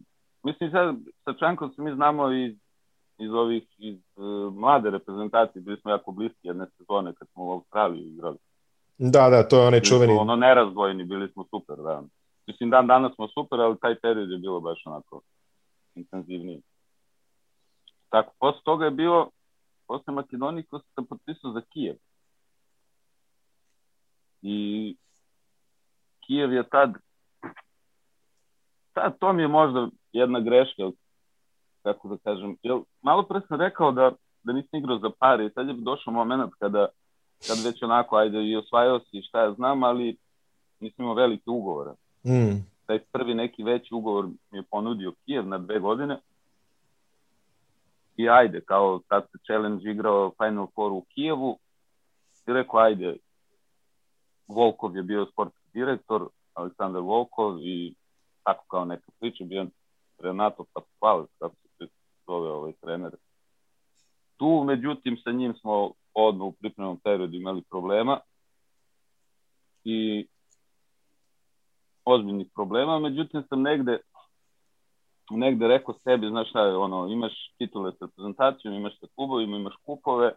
[0.48, 2.56] Mislim, sad, sa Čankom se mi znamo iz,
[3.18, 7.52] iz ovih, iz uh, mlade reprezentacije, bili smo jako bliski jedne sezone kad smo u
[7.52, 8.38] Australiji igrali.
[8.98, 10.14] Da, da, to je onaj čuveni.
[10.14, 12.04] Ono nerazdvojeni, bili smo super, da.
[12.48, 15.22] Mislim, dan danas smo super, ali taj period je bilo baš onako
[15.96, 16.62] intenzivniji.
[18.10, 19.30] Tako, posle toga je bilo,
[19.88, 21.96] posle Makedonije, ko se potpisao za Kijev.
[24.42, 24.96] I
[26.28, 26.94] Kijev je tad,
[28.94, 30.92] tad to mi je možda jedna greška,
[31.84, 32.58] kako da kažem.
[32.64, 34.12] Jel, malo pre sam rekao da,
[34.44, 36.88] da nisam igrao za pare i sad je došao moment kada,
[37.48, 40.18] kad već onako, ajde, i osvajao si šta ja znam, ali
[40.80, 41.92] nisam imao velike ugovore.
[42.26, 42.66] Mm.
[42.86, 46.20] Taj prvi neki veći ugovor mi je ponudio Kijev na dve godine.
[48.18, 51.60] I ajde, kao tad se Challenge igrao Final Four u Kijevu,
[52.48, 53.18] i rekao, ajde,
[54.48, 57.94] Volkov je bio sportski direktor, Aleksandar Volkov i
[58.44, 59.68] tako kao neka priča, bio
[60.20, 61.88] Renato Pasquale, kako se
[62.28, 63.12] zove ovaj trener.
[64.38, 68.20] Tu, međutim, sa njim smo odmah u pripremnom periodu imali problema
[69.84, 70.28] i
[72.06, 73.98] ozbiljnih problema, međutim sam negde
[75.30, 80.32] negde rekao sebi, znaš šta ono, imaš titule sa reprezentacijom, imaš sa klubovima, imaš kupove,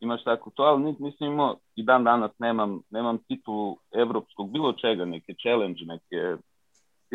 [0.00, 5.04] imaš tako to, ali nisam imao i dan danas nemam, nemam titulu evropskog, bilo čega,
[5.04, 6.36] neke challenge, neke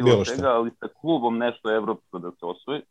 [0.03, 2.81] bilo čega, ali sa klubom nešto evropsko da se osvoji.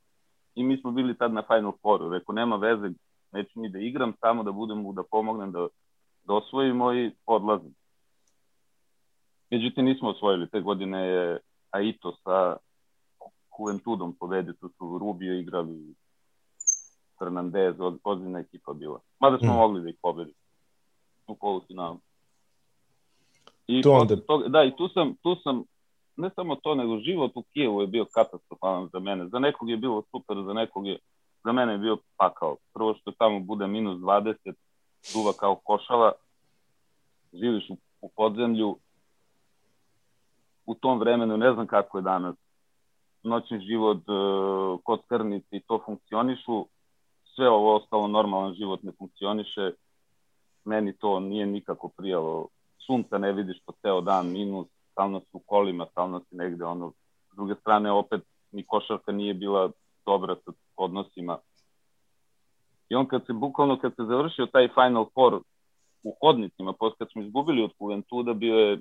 [0.54, 2.10] I mi smo bili tad na Final Fouru.
[2.10, 2.90] Rekao, nema veze,
[3.32, 5.68] neću ni da igram, samo da budem, da pomognem da,
[6.24, 7.74] da osvojimo i odlazim.
[9.50, 10.48] Međutim, nismo osvojili.
[10.48, 11.38] Te godine je
[11.70, 12.56] Aito sa
[13.58, 15.94] Juventudom pobedio, tu su Rubio igrali,
[17.18, 19.00] Fernandez, ozbiljna ekipa bila.
[19.20, 19.56] Mada smo mm.
[19.56, 20.36] mogli da ih pobedimo
[21.26, 21.98] u polufinalu.
[23.66, 24.16] I to onda...
[24.16, 25.62] toga, da, i tu sam, tu sam
[26.16, 29.28] ne samo to, nego život u Kijevu je bio katastrofalan za mene.
[29.28, 30.98] Za nekog je bilo super, za nekog je,
[31.44, 32.56] za mene je bio pakao.
[32.74, 34.34] Prvo što tamo bude minus 20,
[35.14, 36.12] duva kao košava,
[37.32, 38.76] živiš u, u podzemlju,
[40.66, 42.36] u tom vremenu, ne znam kako je danas,
[43.22, 44.12] noćni život, e,
[44.82, 46.66] kockarnici, to funkcionišu,
[47.34, 49.72] sve ovo ostalo normalan život ne funkcioniše,
[50.64, 52.48] meni to nije nikako prijalo.
[52.86, 56.92] Sunca ne vidiš po ceo dan, minus, stalno su kolima, stalno si negde, ono,
[57.32, 58.22] s druge strane, opet,
[58.52, 59.70] ni košarka nije bila
[60.06, 61.38] dobra sa odnosima.
[62.88, 65.40] I on kad se, bukvalno kad se završio taj Final Four
[66.02, 68.80] u hodnicima, posle kad smo izgubili od Juventuda, bio je,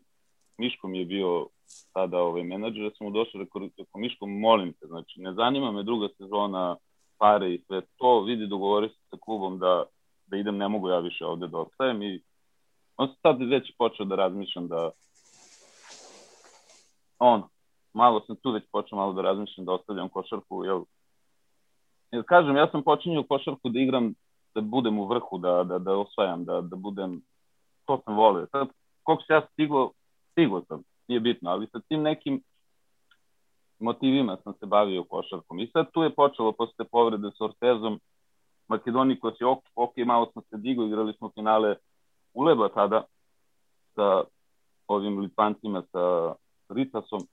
[0.58, 1.48] Miško mi je bio
[1.94, 5.72] tada ovaj menadžer, ja sam mu došao, rekao, rekao Miško, molim te, znači, ne zanima
[5.72, 6.76] me druga sezona,
[7.18, 9.84] pare i sve to, vidi, dogovori se sa klubom da,
[10.28, 12.22] da idem, ne mogu ja više ovde da ostajem i
[12.98, 14.92] on se sad već počeo da razmišljam da
[17.20, 17.44] on,
[17.94, 20.84] malo sam tu već počeo malo da razmišljam da ostavljam košarku, jel,
[22.12, 24.14] jer kažem, ja sam počinio košarku da igram,
[24.56, 27.22] da budem u vrhu, da, da, da osvajam, da, da budem,
[27.86, 28.48] to sam volio.
[28.52, 28.68] Sad,
[29.04, 29.92] koliko se ja stigo,
[30.32, 32.42] stigo sam, nije bitno, ali sa tim nekim
[33.80, 35.60] motivima sam se bavio košarkom.
[35.60, 38.00] I sad tu je počelo posle povrede sa Ortezom,
[38.68, 41.76] Makedoniji koji je ok, ok, malo smo se digo, igrali smo finale
[42.34, 43.04] Uleba tada
[43.96, 44.24] sa
[44.88, 46.36] ovim Litvancima, sa
[46.70, 47.28] Ritasom.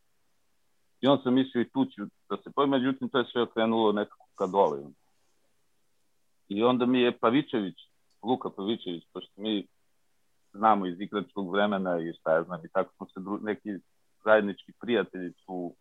[1.00, 3.92] I on sam mislio i tu ću da se pojem, međutim to je sve okrenulo
[3.92, 4.80] nekako ka dole.
[6.48, 7.74] I onda mi je Pavičević,
[8.22, 9.66] Luka Pavičević, pošto mi
[10.52, 13.68] znamo iz igračkog vremena i šta ja znam, i tako smo se dru, neki
[14.24, 15.74] zajednički prijatelji su,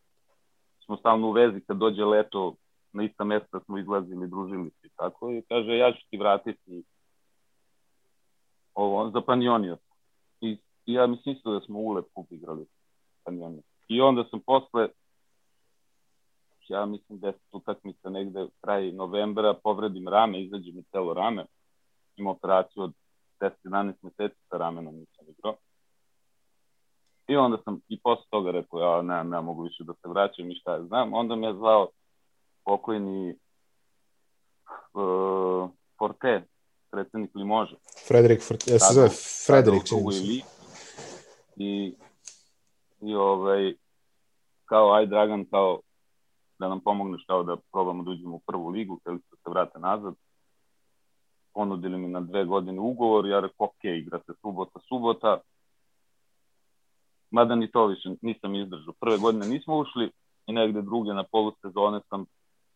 [0.86, 2.56] smo stalno u vezi kad dođe leto
[2.94, 6.84] na ista mesta smo izlazili, družili se i tako i kaže ja ću ti vratiti
[8.74, 9.78] ovo, za Panionio.
[10.42, 12.66] I, I ja mislim isto da smo ulep kup igrali
[13.24, 13.62] Panionio.
[13.88, 14.88] I onda sam posle
[16.72, 21.46] ja mislim 10 utakmica negde kraj novembra, povredim rame, izađe mi celo rame,
[22.16, 22.94] imam operaciju od
[23.40, 25.56] 10-11 meseci sa ramenom nisam igrao.
[27.28, 30.52] I onda sam i posle toga rekao, ja ne, ne mogu više da se vraćam
[30.52, 31.14] i šta ja znam.
[31.14, 31.90] Onda me je zvao
[32.64, 33.36] pokojni
[34.94, 36.44] uh, Forte,
[36.92, 37.76] predsednik Limoža.
[38.08, 39.10] Frederik Forte, ja se zove
[39.46, 39.84] Frederik.
[41.56, 41.94] I,
[43.02, 43.74] i ovaj,
[44.66, 45.80] kao, aj Dragan, kao,
[46.60, 49.80] da nam pomogneš kao da probamo da uđemo u prvu ligu, hteli da se vrate
[49.80, 50.14] nazad.
[51.54, 55.40] Ponudili mi na dve godine ugovor, ja rekao, ok, igra se subota, subota.
[57.32, 58.94] Mada ni to više nisam izdržao.
[59.00, 60.12] Prve godine nismo ušli
[60.48, 62.26] i negde druge na polu sezone sam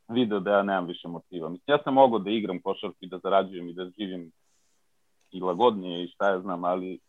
[0.07, 1.49] video da ja nemam više motiva.
[1.49, 4.32] Mislim, ja sam mogao da igram košarku i da zarađujem i da živim
[5.32, 6.99] i lagodnije i šta ja znam, ali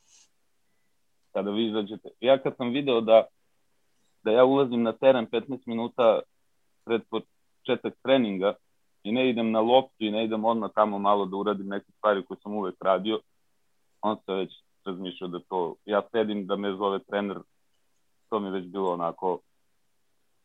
[1.37, 3.25] kada vi izađete, ja kad sam video da
[4.25, 6.21] da ja ulazim na teren 15 minuta
[6.85, 8.55] pred početak treninga
[9.03, 12.25] i ne idem na loptu i ne idem odmah tamo malo da uradim neke stvari
[12.25, 13.21] koje sam uvek radio,
[14.01, 14.51] on se već
[14.85, 17.39] razmišljao da to, ja sedim da me zove trener,
[18.29, 19.39] to mi je već bilo onako,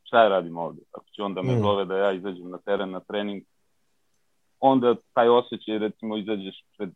[0.03, 0.81] šta ja radim ovde?
[0.91, 1.59] Ako će on da me mm.
[1.59, 3.43] zove da ja izađem na teren na trening,
[4.59, 6.89] onda taj osjećaj, recimo, izađeš pred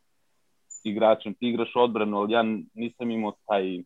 [0.90, 3.84] igračem, ti igraš odbranu, ali ja nisam imao taj,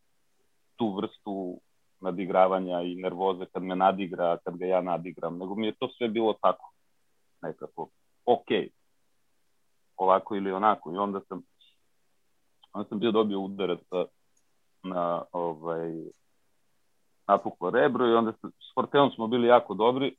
[0.76, 1.60] tu vrstu
[2.02, 6.08] nadigravanja i nervoze kad me nadigra, kad ga ja nadigram, nego mi je to sve
[6.08, 6.72] bilo tako,
[7.41, 7.89] nekako,
[8.26, 8.47] ok,
[9.97, 11.41] ovako ili onako, i onda sam,
[12.74, 13.80] onda sam bio dobio udarac
[14.84, 15.91] na, ovaj,
[17.28, 20.16] napuklo rebro i onda s Forteom smo bili jako dobri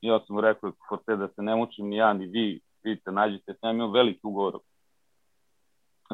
[0.00, 3.54] i ja sam rekao Forte da se ne mučim ni ja ni vi, vidite, nađite,
[3.60, 4.58] sam imao veliki ugovor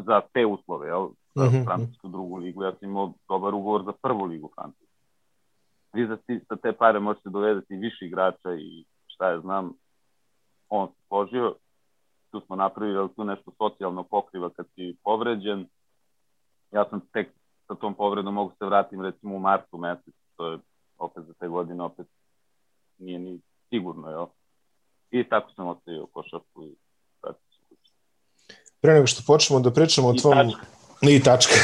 [0.07, 1.64] za te uslove, jel, za mm -hmm.
[1.64, 4.88] francusku drugu ligu, ja sam imao dobar ugovor za prvu ligu Francuske
[5.92, 9.72] vi za, ti, za te pare možete dovedati više igrača i šta je znam,
[10.68, 11.55] on se složio,
[12.30, 15.66] tu smo napravili tu nešto socijalno pokriva kad si povređen,
[16.70, 17.28] ja sam tek
[17.66, 20.59] sa tom povredom mogu se vratim recimo u martu mesec, to je
[20.99, 22.07] opet za te godine opet
[22.99, 24.26] nije ni sigurno, jel?
[25.11, 26.74] I tako sam ostavio košarku i.
[28.81, 30.35] Pre nego što počnemo da pričamo o tvom...
[30.35, 31.55] Tačka I tačka.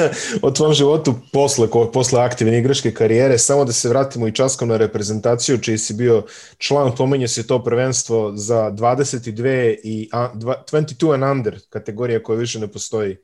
[0.46, 4.76] o tvom životu posle, posle aktivne igračke karijere, samo da se vratimo i časkom na
[4.76, 6.22] reprezentaciju, čiji si bio
[6.58, 12.68] član, pomenje se to prvenstvo za 22 i 22 and under, kategorija koja više ne
[12.68, 13.16] postoji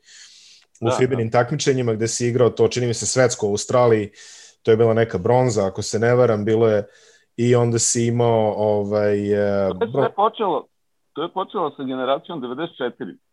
[0.81, 1.39] u da, Fibenim da.
[1.39, 4.11] takmičenjima, gde si igrao to, čini mi se, svetsko u Australiji,
[4.63, 6.87] to je bila neka bronza, ako se ne varam, bilo je
[7.37, 9.17] i onda si imao ovaj...
[9.93, 10.67] To je počelo,
[11.13, 13.30] to je počelo sa generacijom 94.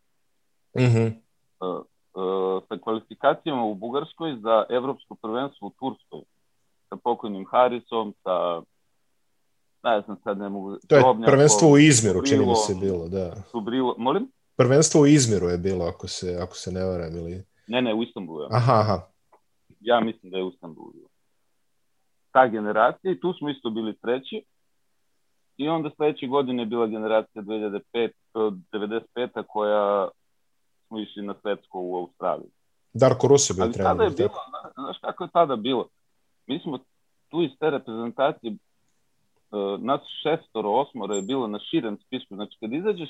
[0.78, 1.12] Mm -hmm.
[2.68, 6.22] sa kvalifikacijama u Bugarskoj za evropsko prvenstvo u Turskoj
[6.90, 8.62] sa pokojnim Harisom, sa
[9.84, 10.78] ne znam sad ne mogu...
[10.88, 13.36] To je Robnjakom, prvenstvo u Izmiru, čini mi se bilo, da.
[13.52, 14.32] Subrilo, molim?
[14.56, 17.44] Prvenstvo u Izmiru je bilo, ako se, ako se ne varam, ili...
[17.68, 18.42] Ne, ne, u Istanbulu.
[18.42, 18.48] Ja.
[18.52, 19.02] Aha, aha.
[19.80, 20.94] Ja mislim da je u Istanbulu.
[22.32, 24.44] Ta generacija, i tu smo isto bili treći,
[25.58, 29.44] I onda sledeće godine je bila generacija 2005, 95.
[29.48, 30.08] koja
[30.88, 32.50] smo išli na svetsko u Australiji.
[32.94, 33.88] Darko Rus je bio trener.
[33.88, 34.40] Ali tada je bilo,
[34.76, 35.88] znaš kako je tada bilo?
[36.48, 36.80] Mi smo
[37.30, 38.52] tu iz te reprezentacije
[39.52, 42.36] uh, nas šestoro, osmoro je bilo na širem spisku.
[42.36, 43.06] Znači, kad, izađe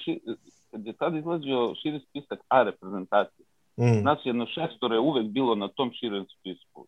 [0.72, 3.46] kad je tada izlađio širi spisak A reprezentacije,
[3.78, 4.04] mm.
[4.04, 6.86] nas jedno šestoro je uvek bilo na tom širem spisku.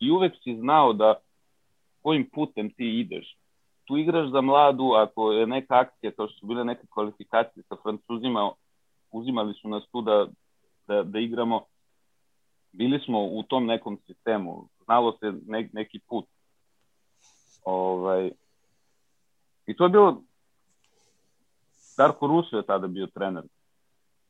[0.00, 1.14] I uvek si znao da
[2.02, 3.36] kojim putem ti ideš.
[3.84, 7.76] Tu igraš za mladu, ako je neka akcija, kao što su bile neke kvalifikacije sa
[7.82, 8.50] Francuzima,
[9.10, 10.26] uzimali su nas tu da,
[10.86, 11.64] da, da igramo,
[12.72, 16.24] bili smo u tom nekom sistemu, znalo se ne, neki put.
[17.64, 18.30] Ovaj,
[19.66, 20.22] I to je bilo,
[21.96, 23.44] Darko Ruso je tada bio trener.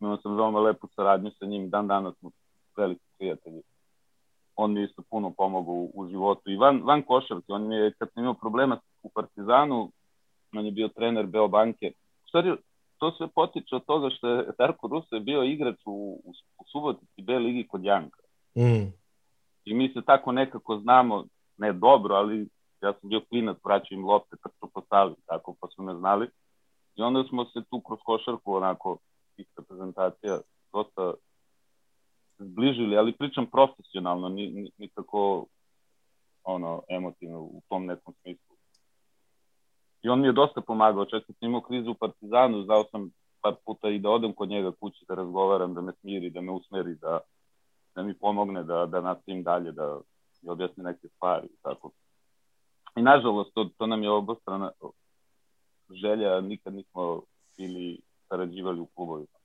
[0.00, 2.30] Imao sam veoma lepu saradnju sa njim, dan danas smo
[2.76, 3.62] veliki prijatelji.
[4.56, 6.50] On mi isto puno pomogao u, u životu.
[6.50, 9.90] I van, van košarke, on je, kad sam imao problema u Partizanu,
[10.52, 11.92] on je bio trener Beobanke.
[12.24, 12.56] U stvari,
[12.98, 16.64] to sve potiče od toga što je Darko Ruso je bio igrač u, u, u
[16.72, 18.20] Subotici B ligi kod Janka.
[18.56, 18.92] Mm.
[19.64, 21.24] I mi se tako nekako znamo,
[21.56, 22.48] ne dobro, ali
[22.82, 26.28] ja sam bio klinac, vraćao im lopte, trčao po sali, tako, pa su me znali.
[26.96, 28.98] I onda smo se tu kroz košarku, onako,
[29.36, 30.40] tih reprezentacija,
[30.72, 31.14] dosta
[32.38, 35.46] zbližili, ali pričam profesionalno, ni, nikako
[36.44, 38.47] ono, emotivno u tom nekom smislu.
[40.02, 43.54] I on mi je dosta pomagao, čak sam imao krizu u Partizanu, znao sam par
[43.66, 46.94] puta i da odem kod njega kući da razgovaram, da me smiri, da me usmeri,
[46.94, 47.20] da,
[47.94, 50.00] da mi pomogne da, da nastavim dalje, da
[50.42, 51.48] mi objasni neke stvari.
[51.62, 51.90] Tako.
[52.96, 54.70] I nažalost, to, to nam je obostrana
[56.02, 57.22] želja, nikad nismo
[57.56, 59.38] bili sarađivali u klubovima.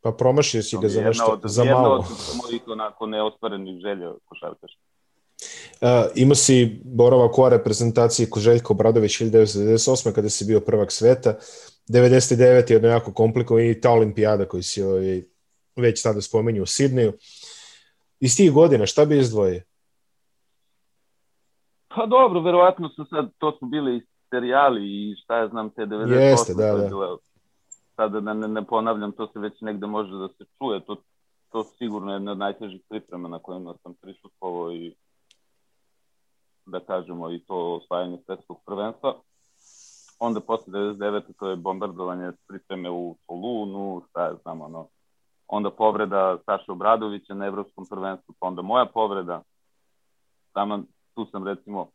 [0.00, 1.76] Pa promašio si ga za nešto, od, za malo.
[1.76, 2.04] Jedna od
[2.44, 4.82] mojih onako neostvarenih želja košarkaška.
[5.80, 10.12] Uh, imao si boravak u reprezentaciji Koželjko Bradović 1998.
[10.12, 11.34] kada si bio prvak sveta.
[11.88, 12.70] 99.
[12.70, 15.22] je jedno jako komplikovano i ta olimpijada koju si ovaj,
[15.76, 17.12] već tada spomenju u Sidneju.
[18.20, 19.62] Iz tih godina šta bi izdvojio?
[21.88, 26.20] Pa dobro, verovatno su sad, to su bili serijali i šta ja znam, te 98.
[26.20, 26.88] Jeste, da, da.
[26.88, 27.18] Bila,
[27.96, 30.96] sada da ne, ne ponavljam, to se već negde može da se čuje, to,
[31.52, 34.94] to sigurno je jedna od najtežih priprema na kojima sam prisutvovao i
[36.66, 39.14] da kažemo i to osvajanje svetskog prvenstva.
[40.18, 41.22] Onda posle 99.
[41.38, 44.88] to je bombardovanje pripreme u Solunu, šta je znam, ono,
[45.48, 49.42] onda povreda Saša Obradovića na evropskom prvenstvu, pa onda moja povreda.
[50.52, 50.82] Tamo,
[51.14, 51.88] tu sam recimo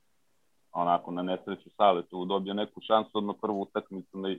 [0.71, 4.35] onako na nesreću sale tu dobio neku šansu odmah prvu utakmicu na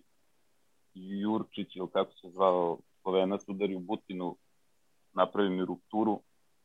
[0.95, 4.37] Jurčić ili kako se zvao Slovenac udari u Butinu
[5.13, 6.21] napravi mi rupturu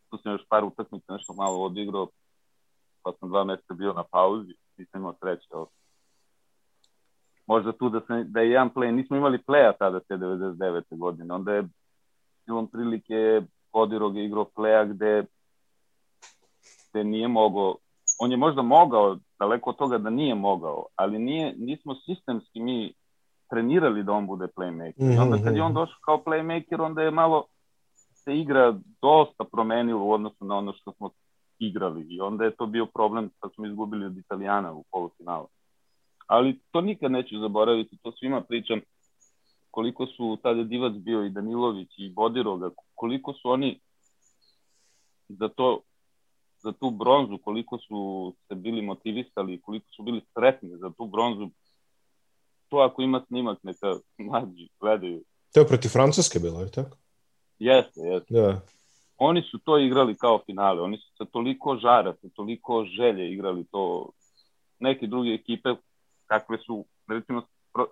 [0.09, 2.07] tu sam još par utakmica nešto malo odigrao
[3.12, 5.47] pa sam dva meseca bio na pauzi nisam imao sreće
[7.47, 10.84] možda tu da, sam, da je jedan play, nismo imali playa tada te 99.
[10.89, 11.68] godine, onda je
[12.45, 13.41] silom prilike
[13.72, 15.26] Podirog je igrao playa gde,
[16.89, 17.76] gde nije mogao,
[18.20, 22.93] on je možda mogao, daleko od toga da nije mogao, ali nije, nismo sistemski mi
[23.49, 25.01] trenirali da on bude playmaker.
[25.01, 25.16] Mm -hmm.
[25.16, 25.80] I onda kad je on mhm.
[25.80, 27.45] došao kao playmaker, onda je malo
[28.14, 31.10] se igra dosta promenila u odnosu na ono što smo
[31.60, 35.47] igrali i onda je to bio problem kad smo izgubili od Italijana u polufinalu.
[36.28, 38.80] Ali to nikad neću zaboraviti, to svima pričam
[39.72, 43.80] koliko su tada Divac bio i Danilović i Bodiroga, koliko su oni
[45.30, 45.82] za to
[46.58, 51.49] za tu bronzu, koliko su se bili motivisali, koliko su bili sretni za tu bronzu,
[52.70, 55.24] to ako ima snimak, neka mlađi gledaju.
[55.53, 56.97] To je protiv Francuske bilo, je tako?
[57.60, 58.34] Jeste, jeste.
[58.34, 58.62] Da.
[59.18, 63.65] Oni su to igrali kao finale, oni su sa toliko žara, sa toliko želje igrali
[63.72, 64.09] to.
[64.80, 65.70] Neke druge ekipe,
[66.26, 67.41] kakve su, recimo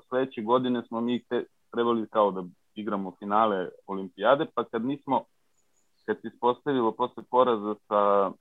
[0.10, 2.44] sledeće godine smo mi te, trebali kao da
[2.76, 5.24] igramo finale olimpijade, pa kad nismo,
[6.06, 8.32] kad se ispostavilo posle poraza sa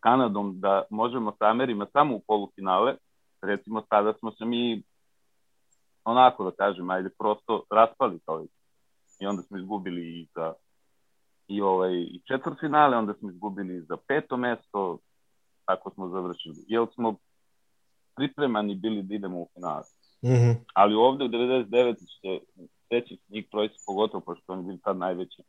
[0.00, 2.96] Kanadom da možemo sa Amerima samo u polufinale,
[3.42, 4.82] recimo tada smo se mi
[6.04, 8.44] onako da kažem, ajde prosto raspali kao
[9.20, 10.54] i onda smo izgubili i za
[11.50, 14.98] i ovaj i četvrtfinale, onda smo izgubili za peto mesto,
[15.64, 16.56] tako smo završili.
[16.68, 17.14] Jel smo
[18.16, 19.84] pripremani bili da idemo u finale.
[20.22, 20.54] Mm -hmm.
[20.74, 21.94] Ali ovde u 99.
[21.96, 22.40] će
[22.90, 25.42] veći njih trojica pogotovo, pošto oni bili tad najveći,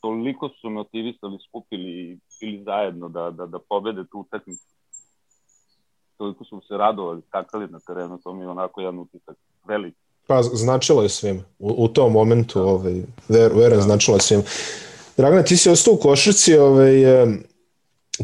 [0.00, 4.66] toliko su motivisali, skupili i bili zajedno da, da, da pobede tu utakmicu.
[6.16, 9.98] Toliko su se radovali, skakali na terenu, to mi je onako jedan utisak veliki.
[10.26, 11.44] Pa značilo je svim.
[11.58, 12.64] U, u tom momentu, da.
[12.64, 12.92] ovaj,
[13.28, 13.80] ver, verujem, da.
[13.80, 14.42] značilo je svim.
[15.20, 16.92] Dragana, ti si ostao u košarci, ovaj,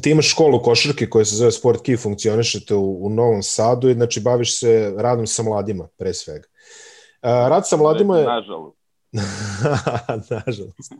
[0.02, 3.94] ti imaš školu košarke koja se zove Sport Key, funkcionišete u, u Novom Sadu i
[3.94, 6.48] znači baviš se radom sa mladima, pre svega.
[7.22, 8.24] Uh, rad sa mladima je...
[8.24, 8.78] Nažalost.
[10.46, 10.92] Nažalost.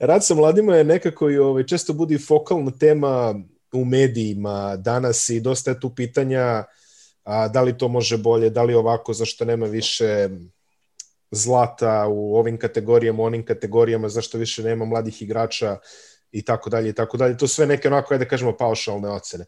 [0.00, 3.34] Rad sa mladima je nekako i ovaj, često budi fokalna tema
[3.72, 6.64] u medijima danas i dosta je tu pitanja
[7.24, 10.28] a, da li to može bolje, da li ovako, zašto nema više
[11.36, 15.78] zlata u ovim kategorijama, u onim kategorijama, zašto više nema mladih igrača
[16.32, 17.36] i tako dalje i tako dalje.
[17.36, 19.44] To sve neke onako, ajde da kažemo, paušalne ocene.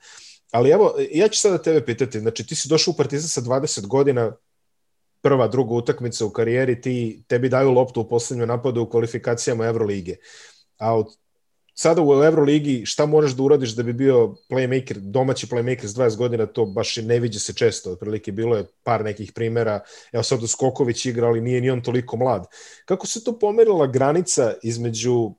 [0.50, 3.86] Ali evo, ja ću sada tebe pitati, znači ti si došao u Partizan sa 20
[3.86, 4.32] godina,
[5.22, 10.16] prva, druga utakmica u karijeri, ti, tebi daju loptu u poslednjem napadu u kvalifikacijama Evrolige.
[10.78, 11.06] A od
[11.78, 16.16] sada u Euroligi šta moraš da uradiš da bi bio playmaker, domaći playmaker s 20
[16.16, 19.80] godina, to baš ne viđe se često, otprilike bilo je par nekih primera,
[20.12, 22.46] evo sad Skoković igra, ali nije ni on toliko mlad.
[22.84, 25.30] Kako se to pomerila granica između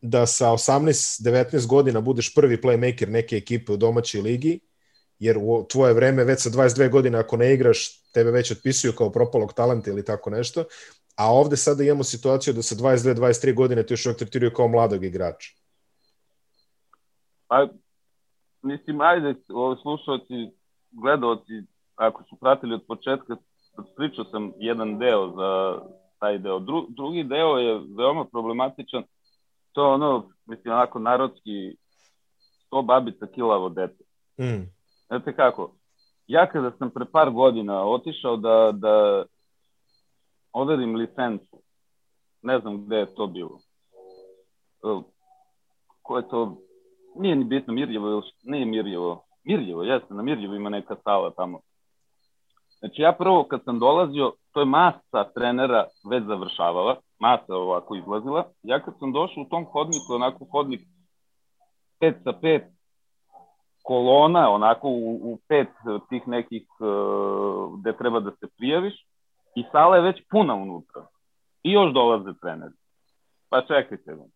[0.00, 4.60] da sa 18-19 godina budeš prvi playmaker neke ekipe u domaćoj ligi,
[5.18, 9.12] jer u tvoje vreme već sa 22 godine ako ne igraš, tebe već otpisuju kao
[9.12, 10.64] propalog talenta ili tako nešto,
[11.16, 15.04] a ovde sada imamo situaciju da sa 22-23 godine ti još uvijek tretiraju kao mladog
[15.04, 15.50] igrača.
[17.46, 17.68] Pa,
[18.62, 19.34] mislim, ajde,
[19.82, 20.34] slušalci,
[20.90, 21.52] gledalci,
[21.96, 23.36] ako su pratili od početka,
[23.96, 25.80] pričao sam jedan deo za
[26.18, 26.58] taj deo.
[26.58, 29.02] Dru, drugi deo je veoma problematičan,
[29.72, 31.76] to je ono, mislim, onako narodski,
[32.66, 34.04] sto babica kilavo dete.
[34.40, 34.68] Mm.
[35.06, 35.74] Znate kako,
[36.26, 39.24] ja kada sam pre par godina otišao da, da
[40.52, 41.62] overim licencu,
[42.42, 43.58] ne znam gde je to bilo.
[46.02, 46.56] Ko je to?
[47.16, 49.24] Nije ni bitno, Mirjevo, nije Mirjevo.
[49.44, 51.60] Mirjevo, jeste, na Mirjevo ima neka sala tamo.
[52.78, 58.48] Znači ja prvo kad sam dolazio, to je masa trenera već završavala, masa ovako izlazila.
[58.62, 60.80] Ja kad sam došao u tom hodniku, onako hodnik
[62.00, 62.62] 5 sa 5
[63.82, 65.68] kolona, onako u, u pet
[66.08, 69.06] tih nekih uh, gde treba da se prijaviš,
[69.54, 71.06] i sala je već puna unutra.
[71.62, 72.74] I još dolaze treneri.
[73.48, 74.28] Pa čekajte vam.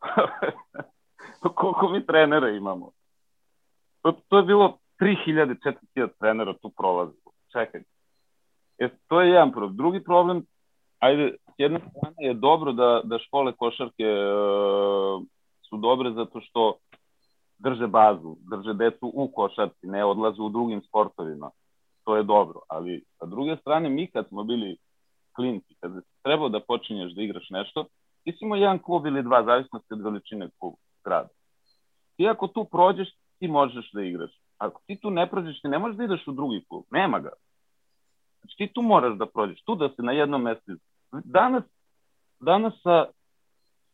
[1.54, 2.90] Koliko mi trenera imamo?
[4.02, 5.56] To, to je bilo 3000,
[5.96, 7.32] 4000 trenera tu prolazilo.
[7.52, 7.90] Čekajte.
[8.78, 9.76] E, to je jedan problem.
[9.76, 10.42] Drugi problem,
[10.98, 14.16] ajde, s jedne strane je dobro da, da škole košarke e,
[15.68, 16.76] su dobre zato što
[17.58, 21.50] drže bazu, drže decu u košarci, ne odlaze u drugim sportovima
[22.04, 24.76] to je dobro, ali sa druge strane mi kad smo bili
[25.32, 25.92] klinci, kad
[26.22, 27.84] trebao da počinješ da igraš nešto,
[28.24, 30.74] ti si imao jedan klub ili dva, zavisno od veličine klub,
[31.04, 31.28] grada.
[32.16, 34.30] Ti ako tu prođeš, ti možeš da igraš.
[34.58, 36.84] Ako ti tu ne prođeš, ti ne možeš da ideš u drugi klub.
[36.90, 37.30] Nema ga.
[38.40, 40.72] Znači ti tu moraš da prođeš, tu da se na jednom mestu.
[41.12, 41.64] Danas,
[42.40, 42.74] danas,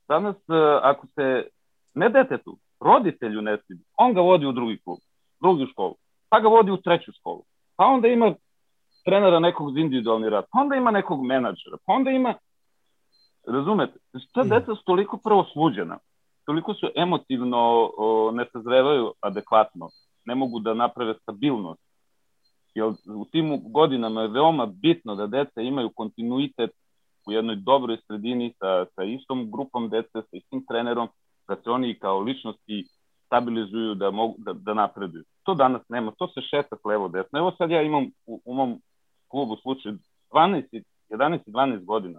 [0.09, 0.36] danas
[0.82, 1.48] ako se
[1.94, 4.98] ne detetu, roditelju ne stidi, on ga vodi u drugi klub,
[5.40, 5.94] drugu školu,
[6.28, 7.42] pa ga vodi u treću školu
[7.77, 8.35] pa onda ima
[9.05, 12.35] trenera nekog za individualni rad, pa onda ima nekog menadžera, pa onda ima,
[13.47, 13.99] razumete,
[14.35, 14.49] ta mm.
[14.49, 15.99] deca su toliko prvo sluđena,
[16.45, 19.89] toliko su emotivno o, ne sazrevaju adekvatno,
[20.24, 21.81] ne mogu da naprave stabilnost,
[22.74, 26.70] jer u tim godinama je veoma bitno da deca imaju kontinuitet
[27.27, 31.09] u jednoj dobroj sredini sa, sa istom grupom dece, sa istim trenerom,
[31.49, 32.85] da se oni kao ličnosti
[33.27, 35.24] stabilizuju, da, mogu, da, da napreduju.
[35.47, 37.38] To danas nema, to se šeta levo desno.
[37.38, 38.80] Evo sad ja imam u, u mom
[39.28, 39.99] klubu slučaju
[40.32, 42.18] 12, 11 i 12 godina,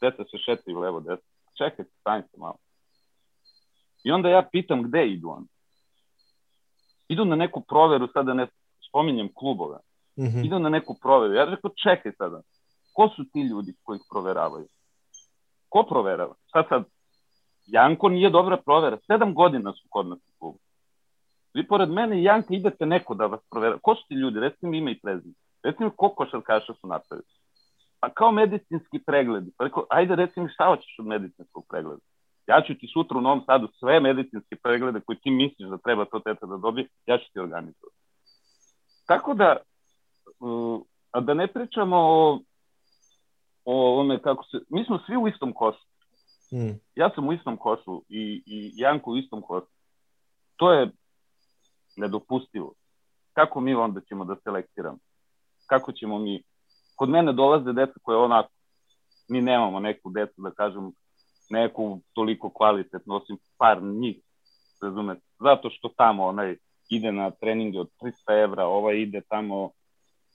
[0.00, 1.28] deca se šetaju levo desno.
[1.58, 2.56] Čekajte, stanite malo.
[4.04, 5.46] I onda ja pitam gde idu oni.
[7.08, 8.46] Idu na neku proveru, sada ne
[8.88, 9.78] spominjem klubove,
[10.16, 10.46] mm -hmm.
[10.46, 11.34] idu na neku proveru.
[11.34, 12.40] Ja rekao, čekaj sada,
[12.92, 14.66] ko su ti ljudi koji ih proveravaju?
[15.68, 16.34] Ko proverava?
[16.52, 16.84] Sad sad,
[17.66, 18.98] Janko nije dobra provera.
[19.06, 20.58] Sedam godina su kod nas u klubu.
[21.58, 23.78] Vi pored mene i Janka idete neko da vas provera.
[23.82, 24.40] Ko su ti ljudi?
[24.40, 25.34] Recite mi ime i prezime.
[25.62, 27.26] Recite mi koliko šarkaša su napravili.
[28.00, 29.50] Pa kao medicinski pregledi.
[29.56, 32.00] Pa rekao, ajde reci mi šta hoćeš od medicinskog pregleda.
[32.46, 36.04] Ja ću ti sutra u Novom Sadu sve medicinske preglede koje ti misliš da treba
[36.04, 37.96] to teta da dobije, ja ću ti organizovati.
[39.06, 39.56] Tako da,
[41.10, 42.40] a da ne pričamo o,
[43.64, 45.84] o ome kako se, mi smo svi u istom košu.
[46.52, 46.78] Mm.
[46.94, 49.72] Ja sam u istom košu i, i Janko u istom košu.
[50.56, 50.90] To je
[51.98, 52.72] nedopustivo.
[53.32, 54.98] Kako mi onda ćemo da selektiramo?
[55.66, 56.42] Kako ćemo mi...
[56.96, 58.50] Kod mene dolaze deca koje onako,
[59.28, 60.92] mi nemamo neku decu, da kažem,
[61.50, 64.16] neku toliko kvalitetnu, osim par njih,
[64.82, 65.20] razumete?
[65.40, 66.56] Zato što tamo onaj
[66.88, 69.70] ide na treninge od 300 evra, ovaj ide tamo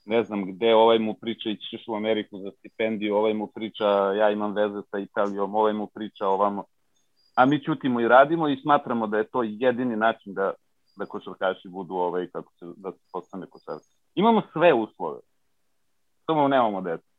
[0.06, 3.86] ne znam gde, ovaj mu priča ići ćeš u Ameriku za stipendiju, ovaj mu priča
[4.12, 6.64] ja imam veze sa Italijom, ovaj mu priča ovamo.
[7.34, 10.52] a mi čutimo i radimo i smatramo da je to jedini način da,
[10.96, 13.96] da košarkaši budu ovaj, kako se, da se postane košarkaši.
[14.14, 15.20] Imamo sve uslove,
[16.26, 17.14] samo nemamo deca.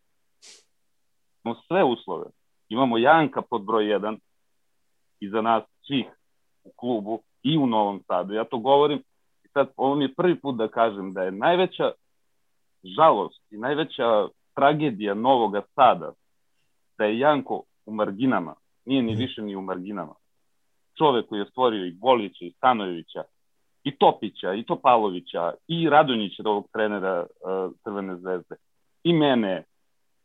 [1.43, 2.26] Imamo sve uslove.
[2.69, 4.17] Imamo Janka pod broj 1
[5.19, 6.05] i za nas svih
[6.63, 8.34] u klubu i u Novom Sadu.
[8.34, 9.03] Ja to govorim
[9.43, 11.91] i sad ovo mi je prvi put da kažem da je najveća
[12.84, 16.11] žalost i najveća tragedija Novog Sada
[16.97, 18.55] da je Janko u marginama,
[18.86, 19.21] nije ni mhm.
[19.21, 20.13] više ni u marginama.
[20.97, 23.23] Čovek koji je stvorio i Bolića, i Stanojevića,
[23.86, 28.55] i Topića, i Topalovića, i Radonjića, ovog trenera uh, Crvene zvezde,
[29.03, 29.63] i mene,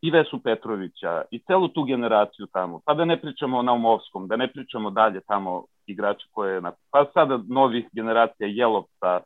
[0.01, 2.79] i Vesu Petrovića, i celu tu generaciju tamo.
[2.85, 6.71] Pa da ne pričamo o Naumovskom, da ne pričamo dalje tamo igrača koje je na...
[6.91, 9.21] Pa sada novih generacija Jelovca,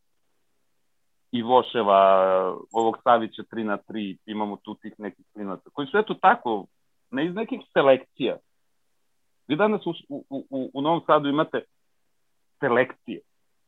[1.31, 2.01] i Voševa,
[2.71, 6.65] ovog Savića 3 na 3, imamo tu tih nekih klinaca, koji su eto tako,
[7.11, 8.37] ne iz nekih selekcija.
[9.47, 11.61] Vi danas u, u, u, u Novom Sadu imate
[12.59, 13.21] selekcije.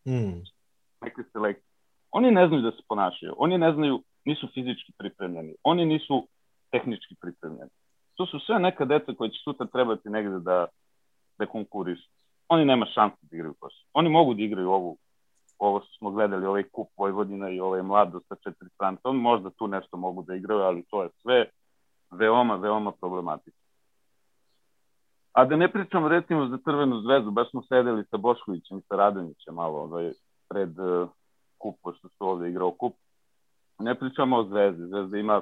[0.08, 0.57] Mm.
[1.02, 1.72] Neke selekcije.
[2.12, 6.28] Oni ne znaju da se ponašaju, oni ne znaju, nisu fizički pripremljeni, oni nisu
[6.72, 7.70] tehnički pripremljeni.
[8.16, 10.66] To su sve neka deca koje će sutra trebati negde da,
[11.38, 12.10] da konkurišu.
[12.48, 13.90] Oni nema šanse da igraju košarku.
[13.94, 14.98] Oni mogu da igraju ovu
[15.60, 19.50] ovo što smo gledali, ovaj kup Vojvodina i ovaj mlado sa četiri stranice, on možda
[19.50, 21.46] tu nešto mogu da igraju, ali to je sve
[22.12, 23.62] veoma, veoma problematično.
[25.32, 28.96] A da ne pričam recimo za Crvenu zvezdu, baš smo sedeli sa Boškovićem i sa
[28.96, 30.12] Radonjićem malo ovaj,
[30.50, 31.10] pred uh,
[31.58, 32.94] kup, pošto su ovde igrao kup.
[33.80, 35.42] Ne pričamo o zvezdi, zvezda ima,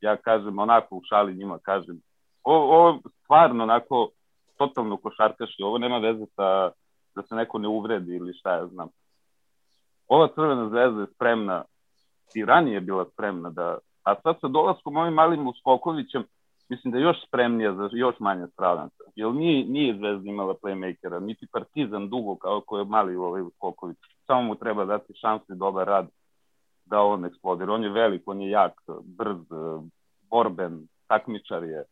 [0.00, 2.00] ja kažem, onako u šali njima kažem,
[2.42, 4.10] ovo, ovo stvarno onako
[4.56, 6.70] totalno košarkaški, ovo nema veze sa
[7.14, 8.88] da se neko ne uvredi ili šta ja znam
[10.08, 11.64] ova Crvena zvezda je spremna
[12.34, 16.24] i ranije bila spremna da, a sad sa dolaskom ovim malim Uskokovićem,
[16.68, 19.04] mislim da je još spremnija za još manje stranaca.
[19.14, 23.98] Jer nije, nije Zvezda imala playmakera, niti Partizan dugo kao ko je mali ovaj Uskoković.
[24.28, 26.06] Samo mu treba dati šansu i dobar rad
[26.84, 27.72] da on eksplodira.
[27.72, 28.72] On je velik, on je jak,
[29.02, 29.40] brz,
[30.30, 31.84] borben, takmičar je.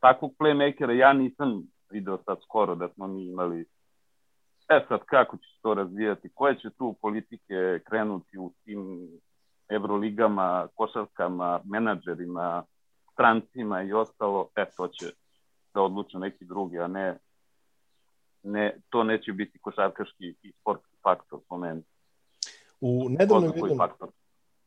[0.00, 3.66] Takvog playmakera ja nisam video sad skoro da smo mi imali
[4.68, 6.30] E sad, kako će se to razvijati?
[6.34, 9.08] Koje će tu politike krenuti u tim
[9.68, 12.62] evroligama, košarkama, menadžerima,
[13.12, 14.48] strancima i ostalo?
[14.56, 15.06] E, to će
[15.74, 17.18] da odluče neki drugi, a ne,
[18.42, 21.82] ne to neće biti košarkaški i sportski faktor po meni.
[22.80, 24.08] U nedavnom jednom, faktor.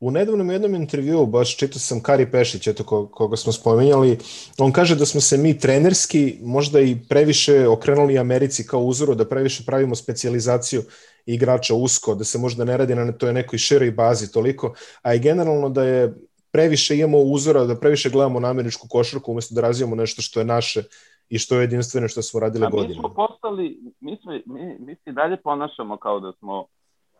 [0.00, 4.18] U nedavnom jednom intervjuu, baš čitao sam Kari Pešić, eto koga smo spominjali,
[4.58, 9.28] on kaže da smo se mi trenerski možda i previše okrenuli Americi kao uzoru, da
[9.28, 10.82] previše pravimo specializaciju
[11.26, 15.18] igrača usko, da se možda ne radi na toj nekoj široj bazi toliko, a i
[15.18, 16.14] generalno da je
[16.50, 20.44] previše imamo uzora, da previše gledamo na američku košarku umesto da razvijamo nešto što je
[20.44, 20.82] naše
[21.30, 22.88] i što je jedinstveno što smo radili godinama.
[22.88, 26.66] Mi smo postali, mi, smo, mi, mi se dalje ponašamo kao da smo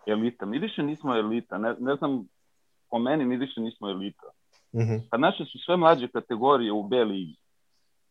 [0.06, 0.46] elita.
[0.46, 1.58] Mi više nismo elita.
[1.58, 2.28] Ne, ne znam
[2.90, 4.26] po meni mi više nismo elita.
[4.72, 5.00] Mm -hmm.
[5.10, 7.36] Pa naše su sve mlađe kategorije u B ligi.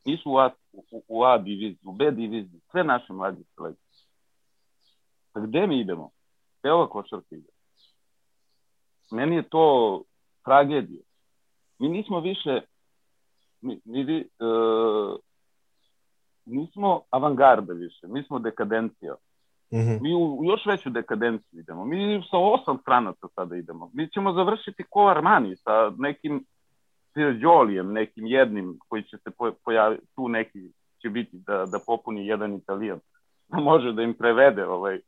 [0.05, 4.07] Nisu u A, u, u A diviziji, u B diviziji, sve naše mlađe selekcije.
[5.33, 6.09] Pa gde mi idemo?
[6.59, 7.49] Gde ova košarka ide?
[9.11, 10.01] Meni je to
[10.45, 11.01] tragedija.
[11.79, 12.61] Mi nismo više,
[13.61, 15.19] mi, mi uh,
[16.49, 19.15] nismo avangarda više, mi smo dekadencija.
[19.71, 20.01] Mm -hmm.
[20.01, 21.85] Mi u, još veću dekadenciju idemo.
[21.85, 23.89] Mi sa osam stranaca sada idemo.
[23.93, 26.45] Mi ćemo završiti ko Armani sa nekim
[27.13, 29.31] Sirđolijem, nekim jednim koji će se
[29.63, 30.71] pojaviti, tu neki
[31.01, 32.99] će biti da, da popuni jedan italijan.
[33.47, 34.99] Da može da im prevede ovaj...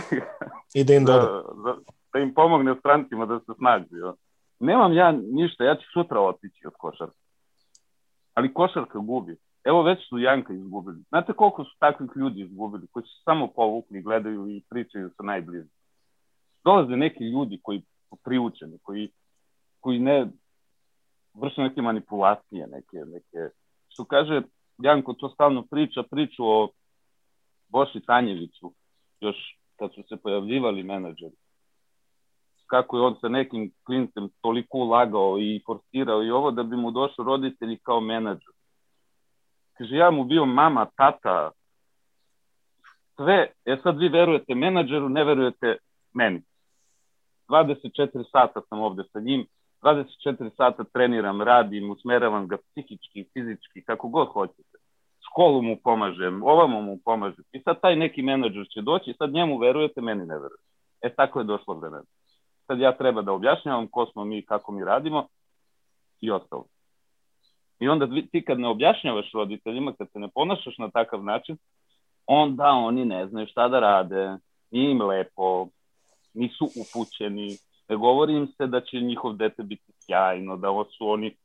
[0.78, 1.76] I da im da, da,
[2.12, 3.96] da im pomogne strancima da se snađu.
[3.96, 4.14] Jo.
[4.60, 7.16] Nemam ja ništa, ja ću sutra otići od košarka.
[8.34, 9.36] Ali košarka gubi.
[9.64, 11.02] Evo već su Janka izgubili.
[11.08, 15.70] Znate koliko su takvih ljudi izgubili, koji su samo povukli, gledaju i pričaju sa najbližim.
[16.64, 17.82] Dolaze neki ljudi koji
[18.24, 19.10] priučeni, koji,
[19.80, 20.26] koji ne
[21.34, 23.54] vrše neke manipulacije, neke, neke,
[23.88, 24.42] što kaže
[24.78, 26.68] Janko to stalno priča, priču o
[27.68, 28.72] Boši Tanjeviću,
[29.20, 29.36] još
[29.76, 31.36] kad su se pojavljivali menadžeri.
[32.66, 36.90] Kako je on sa nekim klincem toliko ulagao i forsirao i ovo da bi mu
[36.90, 38.59] došli roditelji kao menadžer
[39.80, 41.50] Kaže, ja mu bio mama, tata,
[43.16, 43.52] sve.
[43.64, 45.76] E sad vi verujete menadžeru, ne verujete
[46.14, 46.42] meni.
[47.48, 49.46] 24 sata sam ovde sa njim,
[49.82, 54.78] 24 sata treniram, radim, usmeravam ga psihički, fizički, kako god hoćete.
[55.30, 57.44] Školu mu pomažem, ovamo mu pomažem.
[57.52, 60.68] I sad taj neki menadžer će doći, sad njemu verujete, meni ne verujete.
[61.02, 62.00] E tako je došlo vreme.
[62.66, 65.26] Sad ja treba da objašnjavam ko smo mi, kako mi radimo
[66.20, 66.64] i ostalo.
[67.80, 71.56] I onda ti kad ne objašnjavaš roditeljima, kad se ne ponašaš na takav način,
[72.26, 74.36] onda oni ne znaju šta da rade,
[74.70, 75.66] nije im lepo,
[76.34, 77.56] nisu upućeni,
[77.88, 81.36] ne govori im se da će njihov dete biti sjajno, da su oni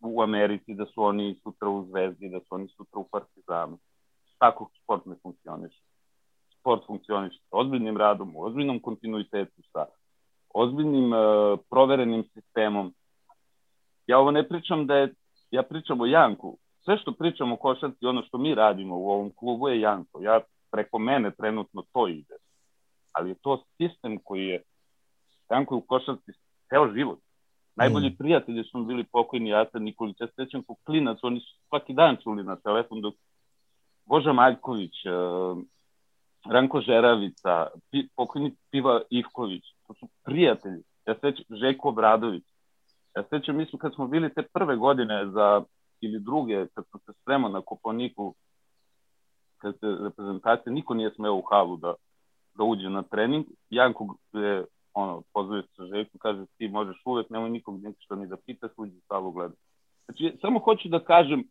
[0.00, 3.78] u Americi, da su oni sutra u Zvezdi, da su oni sutra u Partizanu.
[4.38, 5.82] Tako sport ne funkcioniše.
[6.58, 9.86] Sport funkcioniše sa ozbiljnim radom, u ozbiljnom kontinuitetu, sa
[10.54, 12.94] ozbiljnim uh, proverenim sistemom.
[14.06, 15.14] Ja ovo ne pričam da je,
[15.52, 16.58] ja pričam o Janku.
[16.84, 20.20] Sve što pričam o košarci, ono što mi radimo u ovom klubu je Janko.
[20.22, 22.34] Ja preko mene trenutno to ide.
[23.12, 24.62] Ali je to sistem koji je
[25.50, 26.32] Janko je u košarci
[26.68, 27.18] ceo život.
[27.76, 28.16] Najbolji mm.
[28.18, 30.20] prijatelji su bili pokojni Ata Nikolić.
[30.20, 33.14] Ja sećam kao klinac, oni su svaki dan čuli na telefon dok
[34.06, 35.58] Boža Maljković, uh,
[36.50, 40.82] Ranko Žeravica, pi, pokojni Piva Ivković, to su prijatelji.
[41.06, 42.44] Ja sećam Žeko Obradović.
[43.16, 45.62] Ja sećam, mi smo kad smo bili te prve godine za,
[46.00, 48.34] ili druge, kad smo se spremao na Koponiku,
[49.58, 51.94] kad se reprezentacija, niko nije smeo u halu da,
[52.54, 53.46] da uđe na trening.
[53.70, 54.64] Janko je
[54.94, 58.96] ono, pozove se Željko, kaže ti možeš uvek, nemoj nikog ništa ni da pitaš, uđi
[58.96, 59.54] u salu gleda.
[60.04, 61.44] Znači, samo hoću da kažem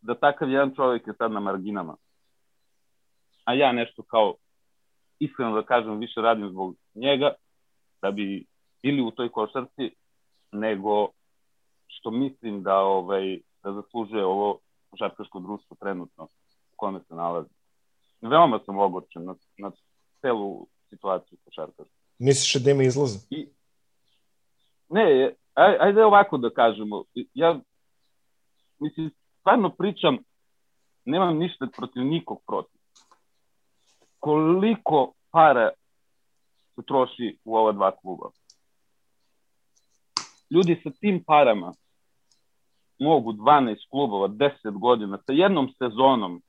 [0.00, 1.96] da takav jedan čovjek je sad na marginama.
[3.44, 4.34] A ja nešto kao,
[5.18, 7.32] iskreno da kažem, više radim zbog njega,
[8.02, 8.44] da bi
[8.82, 9.90] bili u toj košarci,
[10.54, 11.08] nego
[11.86, 14.58] što mislim da ovaj da zaslužuje ovo
[14.90, 16.24] košarkaško društvo trenutno
[16.72, 17.48] u kome se nalazi.
[18.20, 19.70] Veoma sam ogorčen na, na
[20.20, 21.94] celu situaciju košarkašku.
[22.18, 23.18] Misliš da ima izlaza?
[23.30, 23.48] I,
[24.88, 27.04] ne, aj, ajde ovako da kažemo.
[27.34, 27.60] Ja,
[28.78, 29.10] mislim,
[29.40, 30.18] stvarno pričam,
[31.04, 32.80] nemam ništa protiv nikog protiv.
[34.18, 35.70] Koliko para
[36.74, 38.30] se troši u ova dva kluba?
[40.50, 41.72] Ljudi sa tim parama
[42.98, 46.42] mogu 12 klubova, 10 godina, sa jednom sezonom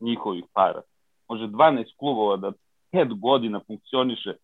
[0.00, 0.80] njihovih para,
[1.28, 2.52] može 12 klubova da
[2.92, 4.34] 5 godina funkcioniše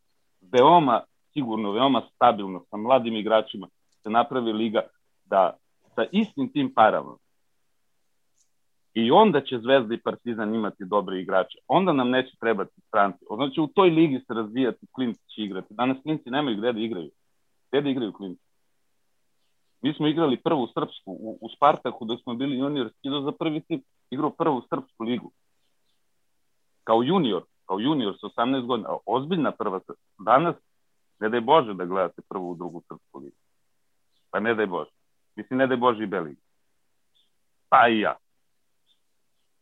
[0.41, 1.03] veoma
[1.33, 3.69] sigurno, veoma stabilno sa mladim igračima
[4.05, 4.81] se napravi liga
[5.25, 5.57] da
[5.95, 7.17] sa istim tim parama
[8.95, 11.59] i onda će Zvezda i Partizan imati dobre igrače.
[11.69, 13.25] Onda nam neće trebati stranci.
[13.37, 15.75] Znači u toj ligi se razvijati, klinci će igrati.
[15.75, 17.11] Danas klinci nemaju gde da igraju.
[17.71, 18.44] Gde da igraju klinci?
[19.85, 23.61] Mi smo igrali prvu srpsku u, u Spartaku dok smo bili juniorski do za prvi
[23.61, 25.31] tip igrao prvu srpsku ligu.
[26.85, 29.81] Kao junior kao junior sa 18 godina, ozbiljna prva,
[30.19, 30.57] danas,
[31.19, 33.37] ne daj Bože da gledate prvu, drugu srpsku ligu.
[34.31, 34.91] Pa ne daj Bože.
[35.37, 36.41] Mislim, ne daj Bože i Beligi.
[37.69, 38.17] Pa i ja.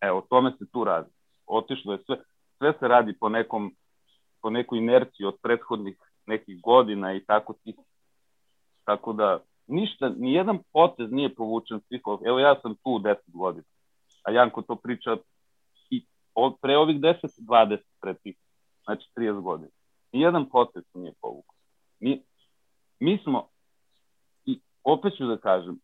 [0.01, 1.11] Evo, o tome se tu radi.
[1.47, 2.17] Otišlo je sve,
[2.59, 3.75] sve se radi po nekom,
[4.41, 5.97] po nekoj inerciji od prethodnih
[6.27, 7.77] nekih godina i tako ti.
[8.85, 13.65] Tako da, ništa, ni jedan potez nije povučen svih Evo ja sam tu 10 godina,
[14.25, 15.17] a Janko to priča
[16.35, 18.37] od, pre ovih 10, 20 pre tih,
[18.85, 19.71] znači 30 godina.
[20.13, 21.55] Nijedan potez nije povukao.
[22.01, 22.23] Mi,
[23.01, 23.49] mi smo,
[24.45, 25.79] i opet ću da kažem,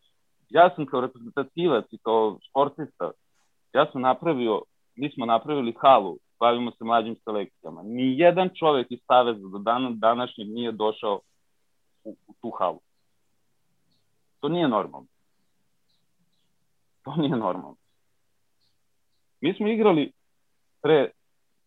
[0.48, 3.10] ja sam kao reprezentativac i kao sportista,
[3.72, 4.62] ja sam napravio,
[4.96, 7.82] mi smo napravili halu, bavimo se mlađim selekcijama.
[7.82, 11.20] Ni jedan čovek iz Saveza do dana današnjeg nije došao
[12.04, 12.80] u, u tu halu.
[14.40, 15.06] To nije normalno.
[17.04, 17.76] To nije normalno.
[19.40, 20.12] Mi smo igrali
[20.82, 21.10] pre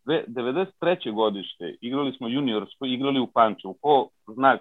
[0.04, 1.14] 93.
[1.14, 3.74] godište igrali smo juniorsko, igrali u Pančevu.
[3.80, 4.58] Ko zna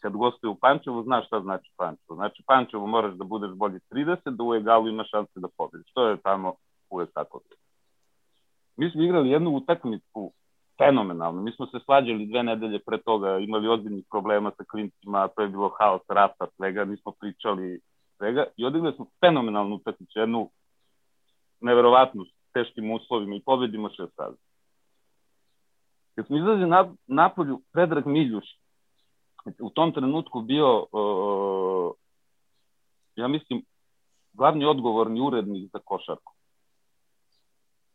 [0.00, 2.14] kad gostuje u Pančevu, zna šta znači Pančevo.
[2.14, 5.92] Znači Pančevo moraš da budeš bolji 30, da u egalu imaš šanse da pobediš.
[5.92, 6.54] To je tamo
[6.90, 7.40] uvek tako.
[8.76, 10.32] Mi smo igrali jednu utakmicu
[10.78, 11.42] fenomenalno.
[11.42, 15.48] Mi smo se svađali dve nedelje pre toga, imali ozbiljnih problema sa klincima, to je
[15.48, 17.80] bilo haos, rata, svega, nismo pričali
[18.16, 20.50] svega i odigrali smo fenomenalnu utakmicu, jednu
[21.60, 24.42] neverovatnu teškim uslovima i pobedimo šest razlika.
[26.14, 28.44] Kad smo izlazi na, napolju, Predrag Miljuš,
[29.60, 31.92] u tom trenutku bio, uh,
[33.16, 33.62] ja mislim,
[34.32, 36.37] glavni odgovorni urednik za košarku.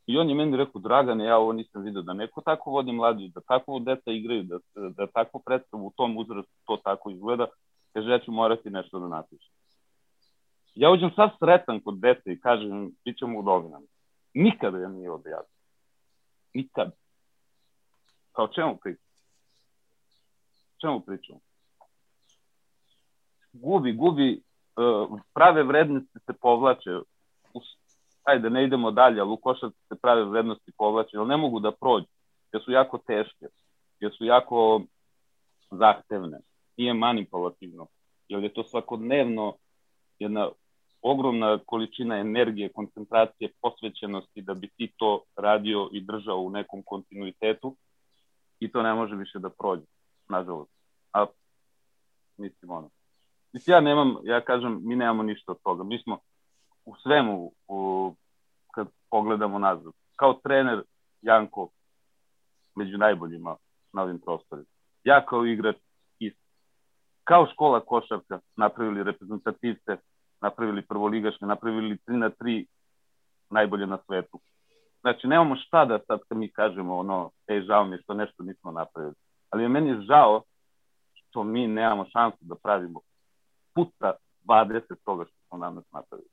[0.05, 3.31] I on je meni rekao, Dragane, ja ovo nisam vidio, da neko tako vodi mladi,
[3.35, 4.59] da tako deca igraju, da,
[4.89, 7.47] da tako predstavu u tom uzrastu to tako izgleda,
[7.93, 9.53] kaže, ja ću morati nešto da napišem.
[10.75, 13.85] Ja uđem sad sretan kod deca i kažem, bit ćemo u novinama.
[14.33, 15.59] Nikada ja nije objasnio.
[16.53, 16.91] Nikad.
[18.31, 19.05] Kao čemu pričam?
[20.81, 21.35] Čemu pričam?
[23.53, 24.41] Gubi, gubi,
[24.75, 26.99] uh, prave vrednosti se povlače.
[28.23, 31.71] Ajde, ne idemo dalje, ali u košarci se prave vrednosti povlače, ali ne mogu da
[31.71, 32.07] prođu,
[32.53, 33.45] jer su jako teške,
[33.99, 34.81] jer su jako
[35.71, 36.39] zahtevne,
[36.77, 37.87] nije manipulativno,
[38.27, 39.55] jer je to svakodnevno
[40.19, 40.49] jedna
[41.01, 47.75] ogromna količina energije, koncentracije, posvećenosti da bi ti to radio i držao u nekom kontinuitetu
[48.59, 49.85] i to ne može više da prođe,
[50.29, 50.71] nažalost.
[51.13, 51.25] A
[52.37, 52.89] mislim ono.
[53.53, 55.83] Mislim, ja nemam, ja kažem, mi nemamo ništa od toga.
[55.83, 56.19] Mi smo
[56.85, 58.15] u svemu, u,
[58.73, 60.83] kad pogledamo nazad, kao trener
[61.21, 61.69] Janko
[62.75, 63.55] među najboljima
[63.93, 64.67] na ovim prostorima.
[65.03, 65.75] Ja kao igrač
[66.19, 66.41] isto.
[67.23, 69.97] Kao škola košarka napravili reprezentativce,
[70.41, 72.65] napravili prvoligaške, napravili 3 na 3
[73.49, 74.39] najbolje na svetu.
[75.01, 78.71] Znači, nemamo šta da sad kad mi kažemo ono, ej, žao mi što nešto nismo
[78.71, 79.15] napravili.
[79.49, 80.43] Ali je meni žao
[81.13, 82.99] što mi nemamo šansu da pravimo
[83.73, 84.13] puta
[84.47, 86.29] 20 toga što smo danas napravili.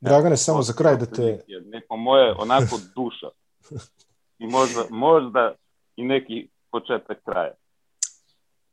[0.00, 1.44] Dragane, samo za kraj da te...
[1.64, 3.26] Neko moje onako duša.
[4.38, 5.54] I možda, možda
[5.96, 7.54] i neki početak kraja.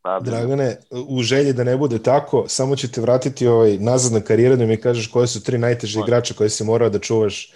[0.01, 0.77] Pa, Dragane,
[1.07, 4.65] u želji da ne bude tako, samo ću te vratiti ovaj, nazad na karijeru da
[4.65, 7.53] mi kažeš koje su tri najteže igrača koje si morao da čuvaš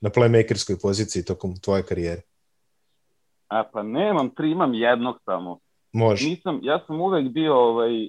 [0.00, 2.22] na playmakerskoj poziciji tokom tvoje karijere.
[3.48, 5.58] A pa nemam tri, imam jednog samo.
[5.92, 6.28] Može.
[6.28, 8.08] Nisam, ja sam uvek bio, ovaj,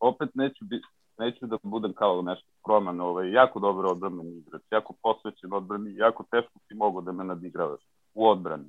[0.00, 0.84] opet neću, biti,
[1.18, 6.24] neću da budem kao nešto skroman, ovaj, jako dobro odbranben igrač, jako posvećen odbrani, jako
[6.30, 7.80] teško si mogu da me nadigravaš
[8.14, 8.68] u odbrani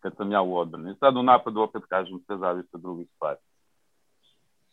[0.00, 0.94] kad sam ja u odbrani.
[1.00, 3.38] Sad u napadu opet kažem, sve zavisi od drugih stvari.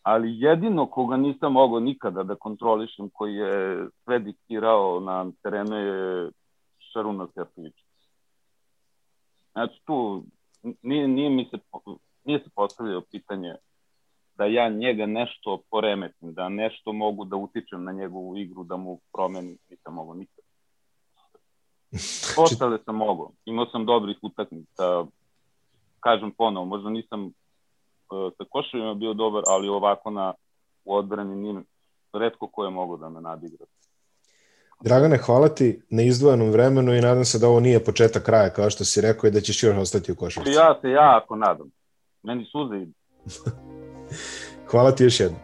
[0.02, 6.30] Ali jedino koga nisam mogao nikada da kontrolišem, koji je sve diktirao na terenu je
[6.92, 7.74] Šaruna Sertović.
[9.52, 10.24] Znači tu
[10.82, 11.58] nije, nije mi se,
[12.24, 13.54] nije se postavljao pitanje
[14.38, 19.00] da ja njega nešto poremetim, da nešto mogu da utičem na njegovu igru, da mu
[19.12, 20.44] promenim, nisam mogo nikad.
[22.44, 23.30] Ostale sam mogo.
[23.44, 25.04] Imao sam dobrih utakmica,
[26.00, 30.34] kažem ponovo, možda nisam uh, sa koševima bio dobar, ali ovako na
[30.84, 31.62] u odbrani nije,
[32.12, 33.66] redko ko je mogo da me nadigra.
[34.80, 38.70] Dragane, hvala ti na izdvojenom vremenu i nadam se da ovo nije početak kraja, kao
[38.70, 40.50] što si rekao, i da ćeš još ostati u košarci.
[40.50, 41.70] Ja se jako nadam.
[42.22, 42.92] Meni suze idu.
[44.66, 45.40] hvala ti još jednom.